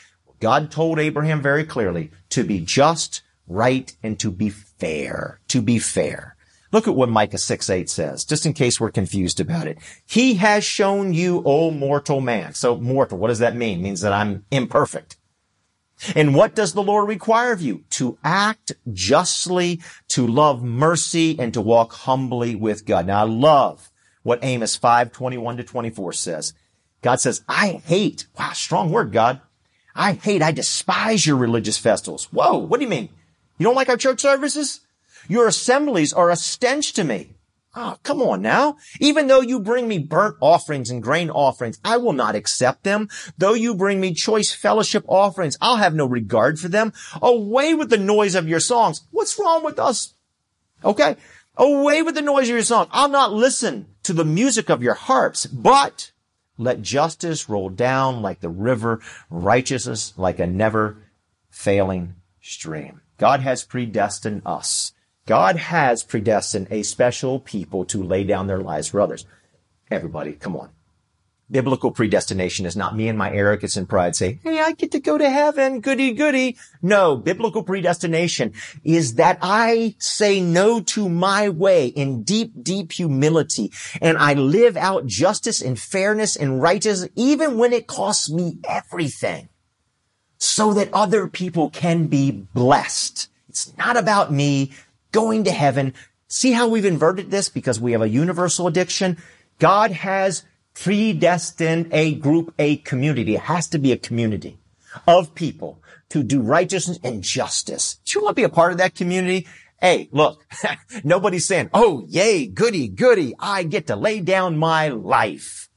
God 0.41 0.73
told 0.73 0.99
Abraham 0.99 1.41
very 1.41 1.65
clearly 1.65 2.11
to 2.31 2.43
be 2.43 2.59
just, 2.59 3.23
right, 3.47 3.95
and 4.03 4.19
to 4.19 4.33
be 4.33 4.51
fair. 4.51 5.39
To 5.49 5.63
be 5.63 5.79
fair. 5.79 6.37
Look 6.73 6.89
at 6.89 6.95
what 6.95 7.11
Micah 7.11 7.39
6 7.39 7.71
8 7.71 7.89
says, 7.89 8.25
just 8.25 8.47
in 8.47 8.55
case 8.55 8.81
we're 8.81 8.91
confused 8.91 9.41
about 9.41 9.67
it. 9.67 9.79
He 10.07 10.35
has 10.35 10.65
shown 10.65 11.13
you, 11.13 11.43
O 11.45 11.71
mortal 11.71 12.21
man. 12.21 12.55
So 12.55 12.77
mortal, 12.77 13.19
what 13.19 13.29
does 13.29 13.41
that 13.41 13.55
mean? 13.55 13.81
It 13.81 13.83
means 13.83 14.01
that 14.01 14.13
I'm 14.13 14.45
imperfect. 14.51 15.17
And 16.17 16.35
what 16.35 16.55
does 16.55 16.73
the 16.73 16.83
Lord 16.83 17.09
require 17.09 17.53
of 17.53 17.61
you? 17.61 17.85
To 17.91 18.19
act 18.25 18.73
justly, 18.93 19.81
to 20.09 20.27
love 20.27 20.63
mercy, 20.63 21.39
and 21.39 21.55
to 21.55 21.61
walk 21.61 21.93
humbly 21.93 22.57
with 22.57 22.87
God. 22.87 23.07
Now 23.07 23.21
I 23.21 23.29
love 23.29 23.91
what 24.23 24.43
Amos 24.43 24.75
5, 24.75 25.13
21 25.13 25.59
to 25.59 25.65
24 25.65 26.13
says. 26.15 26.55
God 27.03 27.21
says, 27.21 27.43
I 27.49 27.83
hate, 27.85 28.27
wow, 28.39 28.53
strong 28.53 28.91
word, 28.91 29.13
God. 29.13 29.41
I 29.95 30.13
hate, 30.13 30.43
I 30.43 30.53
despise 30.53 31.27
your 31.27 31.37
religious 31.37 31.77
festivals. 31.77 32.33
Whoa, 32.33 32.59
what 32.59 32.79
do 32.79 32.85
you 32.85 32.91
mean? 32.91 33.11
You 33.59 33.65
don't 33.65 33.75
like 33.75 33.89
our 33.89 33.97
church 33.97 34.21
services? 34.21 34.81
Your 35.29 35.47
assemblies 35.47 36.13
are 36.13 36.31
a 36.31 36.37
stench 36.37 36.93
to 36.95 37.05
me. 37.05 37.35
Oh, 37.75 37.97
come 38.03 38.21
on 38.21 38.43
now. 38.43 38.77
Even 39.01 39.29
though 39.29 39.41
you 39.41 39.59
bring 39.59 39.89
me 39.89 39.99
burnt 39.99 40.37
offerings 40.41 40.91
and 40.91 41.03
grain 41.03 41.31
offerings, 41.31 41.81
I 41.83 41.97
will 41.97 42.13
not 42.13 42.35
accept 42.35 42.85
them. 42.85 43.09
Though 43.39 43.55
you 43.55 43.75
bring 43.75 43.99
me 43.99 44.13
choice 44.13 44.53
fellowship 44.53 45.05
offerings, 45.09 45.57
I'll 45.61 45.79
have 45.79 45.95
no 45.95 46.05
regard 46.05 46.59
for 46.59 46.69
them. 46.69 46.93
Away 47.23 47.73
with 47.73 47.89
the 47.89 47.97
noise 47.97 48.35
of 48.35 48.47
your 48.47 48.61
songs. 48.61 49.07
What's 49.11 49.39
wrong 49.39 49.65
with 49.65 49.79
us? 49.79 50.15
Okay. 50.85 51.17
Away 51.57 52.03
with 52.03 52.15
the 52.15 52.23
noise 52.23 52.49
of 52.49 52.55
your 52.55 52.63
song. 52.63 52.89
I'll 52.91 53.09
not 53.09 53.33
listen 53.33 53.87
to 54.03 54.13
the 54.13 54.25
music 54.25 54.69
of 54.69 54.83
your 54.83 54.95
harps, 54.95 55.47
but 55.47 56.13
let 56.59 56.83
justice 56.83 57.49
roll 57.49 57.71
down 57.71 58.21
like 58.21 58.41
the 58.41 58.51
river, 58.51 59.01
righteousness 59.31 60.13
like 60.19 60.39
a 60.39 60.47
never 60.47 60.99
failing 61.51 62.17
stream. 62.43 63.01
God 63.17 63.41
has 63.41 63.65
predestined 63.65 64.43
us 64.45 64.93
God 65.27 65.57
has 65.57 66.03
predestined 66.03 66.69
a 66.71 66.83
special 66.83 67.39
people 67.39 67.85
to 67.87 68.03
lay 68.03 68.25
down 68.25 68.47
their 68.47 68.61
lives 68.61 68.89
for 68.89 69.01
others. 69.01 69.25
Everybody, 69.91 70.33
come 70.33 70.57
on. 70.57 70.71
Biblical 71.51 71.91
predestination 71.91 72.65
is 72.65 72.77
not 72.77 72.97
me 72.97 73.09
and 73.09 73.19
my 73.19 73.31
arrogance 73.31 73.77
and 73.77 73.87
pride 73.87 74.17
say, 74.17 74.41
Hey, 74.43 74.59
I 74.59 74.73
get 74.73 74.91
to 74.93 75.01
go 75.01 75.19
to 75.19 75.29
heaven. 75.29 75.81
Goody, 75.81 76.13
goody. 76.13 76.57
No, 76.81 77.15
biblical 77.15 77.63
predestination 77.63 78.55
is 78.85 79.17
that 79.17 79.39
I 79.43 79.95
say 79.99 80.41
no 80.41 80.81
to 80.81 81.11
my 81.11 81.51
way 81.51 81.89
in 81.89 82.23
deep, 82.23 82.53
deep 82.63 82.93
humility 82.93 83.71
and 84.01 84.17
I 84.17 84.33
live 84.33 84.79
out 84.79 85.07
justice 85.07 85.61
and 85.61 85.79
fairness 85.79 86.37
and 86.37 86.63
righteousness, 86.63 87.11
even 87.17 87.59
when 87.59 87.75
it 87.75 87.87
costs 87.87 88.31
me 88.31 88.59
everything 88.67 89.51
so 90.39 90.73
that 90.73 90.93
other 90.95 91.29
people 91.29 91.69
can 91.69 92.07
be 92.07 92.31
blessed. 92.31 93.29
It's 93.51 93.77
not 93.77 93.99
about 93.99 94.33
me 94.33 94.73
going 95.13 95.45
to 95.45 95.53
heaven. 95.53 95.95
See 96.29 96.53
how 96.53 96.69
we've 96.69 96.85
inverted 96.85 97.31
this 97.31 97.49
because 97.49 97.79
we 97.79 97.93
have 97.93 98.03
a 98.03 98.09
universal 98.09 98.67
addiction. 98.67 99.19
God 99.59 99.93
has 99.93 100.45
predestined 100.75 101.89
a 101.93 102.15
group, 102.15 102.55
a 102.59 102.79
community. 102.79 103.35
It 103.35 103.43
has 103.43 103.69
to 103.69 103.79
be 103.79 103.93
a 103.93 103.99
community 103.99 104.59
of 105.07 105.35
people 105.35 105.83
to 106.09 106.23
do 106.23 106.41
righteousness 106.41 106.99
and 107.03 107.23
justice. 107.23 108.01
Do 108.05 108.19
you 108.19 108.25
want 108.25 108.37
to 108.37 108.41
be 108.41 108.45
a 108.45 108.49
part 108.49 108.73
of 108.73 108.79
that 108.79 108.95
community? 108.95 109.47
Hey, 109.81 110.09
look, 110.13 110.45
nobody's 111.05 111.47
saying, 111.47 111.71
oh, 111.73 112.05
yay, 112.07 112.47
goody, 112.47 112.89
goody. 112.89 113.35
I 113.39 113.63
get 113.63 113.87
to 113.89 113.97
lay 113.97 114.21
down 114.21 114.57
my 114.57 114.89
life 114.89 115.69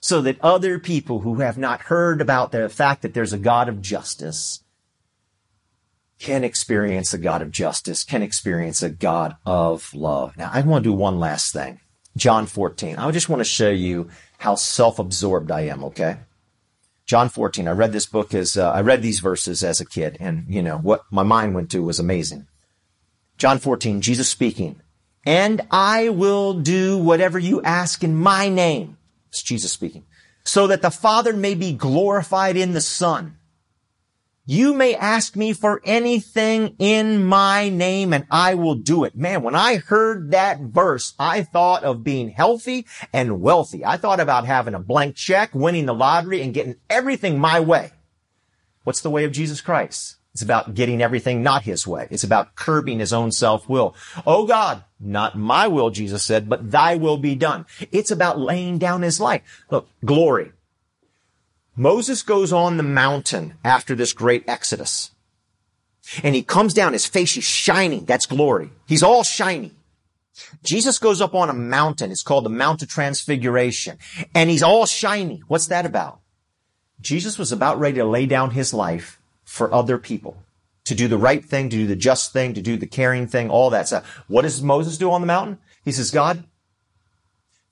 so 0.00 0.20
that 0.22 0.40
other 0.42 0.78
people 0.78 1.20
who 1.20 1.36
have 1.36 1.56
not 1.56 1.82
heard 1.82 2.20
about 2.20 2.52
the 2.52 2.68
fact 2.68 3.02
that 3.02 3.14
there's 3.14 3.32
a 3.32 3.38
God 3.38 3.68
of 3.68 3.80
justice 3.80 4.63
can 6.18 6.44
experience 6.44 7.12
a 7.12 7.18
God 7.18 7.42
of 7.42 7.50
justice, 7.50 8.04
can 8.04 8.22
experience 8.22 8.82
a 8.82 8.90
God 8.90 9.36
of 9.44 9.92
love. 9.94 10.36
Now, 10.36 10.50
I 10.52 10.60
want 10.62 10.84
to 10.84 10.90
do 10.90 10.94
one 10.94 11.18
last 11.18 11.52
thing. 11.52 11.80
John 12.16 12.46
14. 12.46 12.96
I 12.96 13.10
just 13.10 13.28
want 13.28 13.40
to 13.40 13.44
show 13.44 13.70
you 13.70 14.08
how 14.38 14.54
self-absorbed 14.54 15.50
I 15.50 15.62
am, 15.62 15.82
okay? 15.84 16.18
John 17.06 17.28
14. 17.28 17.68
I 17.68 17.72
read 17.72 17.92
this 17.92 18.06
book 18.06 18.32
as, 18.32 18.56
uh, 18.56 18.70
I 18.70 18.80
read 18.80 19.02
these 19.02 19.20
verses 19.20 19.64
as 19.64 19.80
a 19.80 19.84
kid 19.84 20.16
and, 20.20 20.46
you 20.48 20.62
know, 20.62 20.78
what 20.78 21.02
my 21.10 21.22
mind 21.22 21.54
went 21.54 21.70
to 21.72 21.82
was 21.82 21.98
amazing. 21.98 22.46
John 23.36 23.58
14, 23.58 24.00
Jesus 24.00 24.28
speaking, 24.28 24.80
and 25.26 25.62
I 25.70 26.10
will 26.10 26.54
do 26.54 26.98
whatever 26.98 27.38
you 27.38 27.62
ask 27.62 28.04
in 28.04 28.14
my 28.14 28.48
name. 28.48 28.96
It's 29.28 29.42
Jesus 29.42 29.72
speaking. 29.72 30.04
So 30.44 30.66
that 30.68 30.82
the 30.82 30.90
Father 30.90 31.32
may 31.32 31.54
be 31.54 31.72
glorified 31.72 32.56
in 32.56 32.74
the 32.74 32.80
Son. 32.80 33.38
You 34.46 34.74
may 34.74 34.94
ask 34.94 35.36
me 35.36 35.54
for 35.54 35.80
anything 35.84 36.76
in 36.78 37.24
my 37.24 37.70
name 37.70 38.12
and 38.12 38.26
I 38.30 38.54
will 38.54 38.74
do 38.74 39.04
it. 39.04 39.16
Man, 39.16 39.42
when 39.42 39.54
I 39.54 39.76
heard 39.76 40.32
that 40.32 40.60
verse, 40.60 41.14
I 41.18 41.42
thought 41.42 41.82
of 41.82 42.04
being 42.04 42.28
healthy 42.28 42.84
and 43.10 43.40
wealthy. 43.40 43.86
I 43.86 43.96
thought 43.96 44.20
about 44.20 44.44
having 44.44 44.74
a 44.74 44.80
blank 44.80 45.16
check, 45.16 45.54
winning 45.54 45.86
the 45.86 45.94
lottery 45.94 46.42
and 46.42 46.52
getting 46.52 46.76
everything 46.90 47.38
my 47.38 47.58
way. 47.58 47.92
What's 48.82 49.00
the 49.00 49.08
way 49.08 49.24
of 49.24 49.32
Jesus 49.32 49.62
Christ? 49.62 50.16
It's 50.34 50.42
about 50.42 50.74
getting 50.74 51.00
everything 51.00 51.42
not 51.42 51.62
his 51.62 51.86
way. 51.86 52.06
It's 52.10 52.24
about 52.24 52.54
curbing 52.54 52.98
his 52.98 53.14
own 53.14 53.32
self-will. 53.32 53.94
Oh 54.26 54.46
God, 54.46 54.84
not 55.00 55.38
my 55.38 55.68
will, 55.68 55.88
Jesus 55.88 56.22
said, 56.22 56.50
but 56.50 56.70
thy 56.70 56.96
will 56.96 57.16
be 57.16 57.34
done. 57.34 57.64
It's 57.92 58.10
about 58.10 58.38
laying 58.38 58.76
down 58.76 59.00
his 59.00 59.20
life. 59.20 59.64
Look, 59.70 59.88
glory. 60.04 60.52
Moses 61.76 62.22
goes 62.22 62.52
on 62.52 62.76
the 62.76 62.82
mountain 62.82 63.54
after 63.64 63.94
this 63.94 64.12
great 64.12 64.44
exodus. 64.48 65.10
And 66.22 66.34
he 66.34 66.42
comes 66.42 66.74
down, 66.74 66.92
his 66.92 67.06
face 67.06 67.36
is 67.36 67.44
shining. 67.44 68.04
That's 68.04 68.26
glory. 68.26 68.70
He's 68.86 69.02
all 69.02 69.24
shiny. 69.24 69.72
Jesus 70.62 70.98
goes 70.98 71.20
up 71.20 71.34
on 71.34 71.48
a 71.48 71.54
mountain. 71.54 72.10
It's 72.10 72.22
called 72.22 72.44
the 72.44 72.50
Mount 72.50 72.82
of 72.82 72.88
Transfiguration. 72.88 73.98
And 74.34 74.50
he's 74.50 74.62
all 74.62 74.86
shiny. 74.86 75.42
What's 75.48 75.68
that 75.68 75.86
about? 75.86 76.20
Jesus 77.00 77.38
was 77.38 77.52
about 77.52 77.78
ready 77.78 77.96
to 77.96 78.04
lay 78.04 78.26
down 78.26 78.50
his 78.50 78.74
life 78.74 79.20
for 79.44 79.72
other 79.72 79.98
people. 79.98 80.36
To 80.84 80.94
do 80.94 81.08
the 81.08 81.18
right 81.18 81.44
thing, 81.44 81.70
to 81.70 81.76
do 81.76 81.86
the 81.86 81.96
just 81.96 82.32
thing, 82.32 82.54
to 82.54 82.60
do 82.60 82.76
the 82.76 82.86
caring 82.86 83.26
thing, 83.26 83.48
all 83.48 83.70
that 83.70 83.88
stuff. 83.88 84.06
What 84.28 84.42
does 84.42 84.62
Moses 84.62 84.98
do 84.98 85.10
on 85.10 85.22
the 85.22 85.26
mountain? 85.26 85.58
He 85.84 85.92
says, 85.92 86.10
God, 86.10 86.44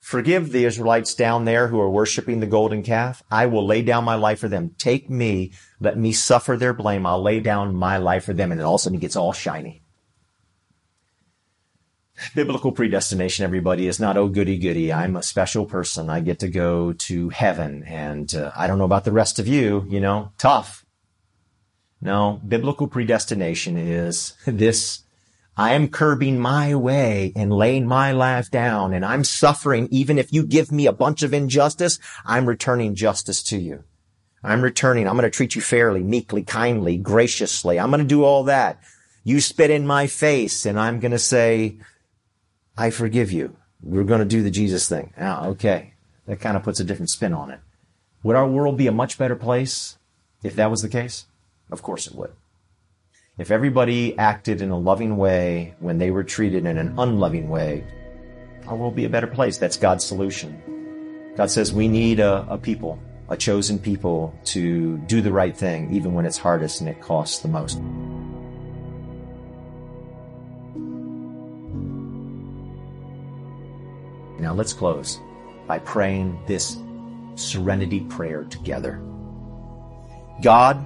Forgive 0.03 0.51
the 0.51 0.65
Israelites 0.65 1.15
down 1.15 1.45
there 1.45 1.69
who 1.69 1.79
are 1.79 1.89
worshiping 1.89 2.41
the 2.41 2.45
golden 2.45 2.83
calf. 2.83 3.23
I 3.31 3.45
will 3.45 3.65
lay 3.65 3.81
down 3.81 4.03
my 4.03 4.15
life 4.15 4.39
for 4.39 4.49
them. 4.49 4.75
Take 4.77 5.09
me. 5.09 5.53
Let 5.79 5.97
me 5.97 6.11
suffer 6.11 6.57
their 6.57 6.73
blame. 6.73 7.05
I'll 7.05 7.21
lay 7.21 7.39
down 7.39 7.73
my 7.73 7.95
life 7.95 8.25
for 8.25 8.33
them. 8.33 8.51
And 8.51 8.59
all 8.61 8.75
of 8.75 8.79
a 8.79 8.83
sudden 8.83 8.95
he 8.95 8.99
gets 8.99 9.15
all 9.15 9.31
shiny. 9.31 9.81
Biblical 12.35 12.73
predestination, 12.73 13.45
everybody, 13.45 13.87
is 13.87 13.97
not, 13.97 14.17
oh, 14.17 14.27
goody 14.27 14.57
goody. 14.57 14.91
I'm 14.91 15.15
a 15.15 15.23
special 15.23 15.65
person. 15.65 16.09
I 16.09 16.19
get 16.19 16.39
to 16.39 16.49
go 16.49 16.91
to 16.91 17.29
heaven. 17.29 17.83
And 17.87 18.35
uh, 18.35 18.51
I 18.57 18.67
don't 18.67 18.79
know 18.79 18.83
about 18.83 19.05
the 19.05 19.13
rest 19.13 19.39
of 19.39 19.47
you, 19.47 19.85
you 19.87 20.01
know, 20.01 20.33
tough. 20.37 20.85
No, 22.01 22.41
biblical 22.45 22.87
predestination 22.87 23.77
is 23.77 24.33
this 24.45 25.02
I 25.55 25.73
am 25.73 25.89
curbing 25.89 26.39
my 26.39 26.73
way 26.73 27.31
and 27.35 27.53
laying 27.53 27.85
my 27.85 28.11
life 28.11 28.49
down 28.49 28.93
and 28.93 29.05
I'm 29.05 29.23
suffering. 29.23 29.87
Even 29.91 30.17
if 30.17 30.33
you 30.33 30.45
give 30.45 30.71
me 30.71 30.87
a 30.87 30.93
bunch 30.93 31.21
of 31.21 31.33
injustice, 31.33 31.99
I'm 32.25 32.47
returning 32.47 32.95
justice 32.95 33.43
to 33.43 33.57
you. 33.57 33.83
I'm 34.43 34.61
returning. 34.61 35.07
I'm 35.07 35.15
going 35.15 35.23
to 35.23 35.29
treat 35.29 35.55
you 35.55 35.61
fairly, 35.61 36.01
meekly, 36.01 36.43
kindly, 36.43 36.97
graciously. 36.97 37.79
I'm 37.79 37.91
going 37.91 38.01
to 38.01 38.07
do 38.07 38.23
all 38.23 38.45
that. 38.45 38.81
You 39.23 39.39
spit 39.39 39.69
in 39.69 39.85
my 39.85 40.07
face 40.07 40.65
and 40.65 40.79
I'm 40.79 40.99
going 40.99 41.11
to 41.11 41.19
say, 41.19 41.77
I 42.75 42.89
forgive 42.89 43.31
you. 43.31 43.55
We're 43.81 44.03
going 44.03 44.19
to 44.19 44.25
do 44.25 44.41
the 44.41 44.51
Jesus 44.51 44.89
thing. 44.89 45.13
Oh, 45.19 45.49
okay. 45.51 45.93
That 46.25 46.39
kind 46.39 46.57
of 46.57 46.63
puts 46.63 46.79
a 46.79 46.83
different 46.83 47.09
spin 47.09 47.33
on 47.33 47.51
it. 47.51 47.59
Would 48.23 48.35
our 48.35 48.47
world 48.47 48.77
be 48.77 48.87
a 48.87 48.91
much 48.91 49.17
better 49.17 49.35
place 49.35 49.97
if 50.41 50.55
that 50.55 50.71
was 50.71 50.81
the 50.81 50.89
case? 50.89 51.25
Of 51.69 51.81
course 51.81 52.07
it 52.07 52.15
would. 52.15 52.31
If 53.35 53.49
everybody 53.49 54.15
acted 54.19 54.61
in 54.61 54.69
a 54.69 54.77
loving 54.77 55.17
way 55.17 55.73
when 55.79 55.97
they 55.97 56.11
were 56.11 56.23
treated 56.23 56.67
in 56.67 56.77
an 56.77 56.93
unloving 56.99 57.49
way, 57.49 57.83
our 58.67 58.75
world 58.75 58.95
be 58.95 59.05
a 59.05 59.09
better 59.09 59.25
place. 59.25 59.57
That's 59.57 59.75
God's 59.75 60.03
solution. 60.03 61.33
God 61.35 61.49
says 61.49 61.73
we 61.73 61.87
need 61.87 62.19
a, 62.19 62.45
a 62.47 62.59
people, 62.59 62.99
a 63.29 63.35
chosen 63.35 63.79
people 63.79 64.37
to 64.45 64.99
do 65.07 65.19
the 65.19 65.31
right 65.31 65.57
thing, 65.57 65.91
even 65.95 66.13
when 66.13 66.27
it's 66.27 66.37
hardest 66.37 66.81
and 66.81 66.87
it 66.87 67.01
costs 67.01 67.39
the 67.39 67.47
most. 67.47 67.79
Now 74.39 74.53
let's 74.53 74.73
close 74.73 75.19
by 75.65 75.79
praying 75.79 76.39
this 76.45 76.77
serenity 77.33 78.01
prayer 78.01 78.43
together. 78.43 79.01
God, 80.43 80.85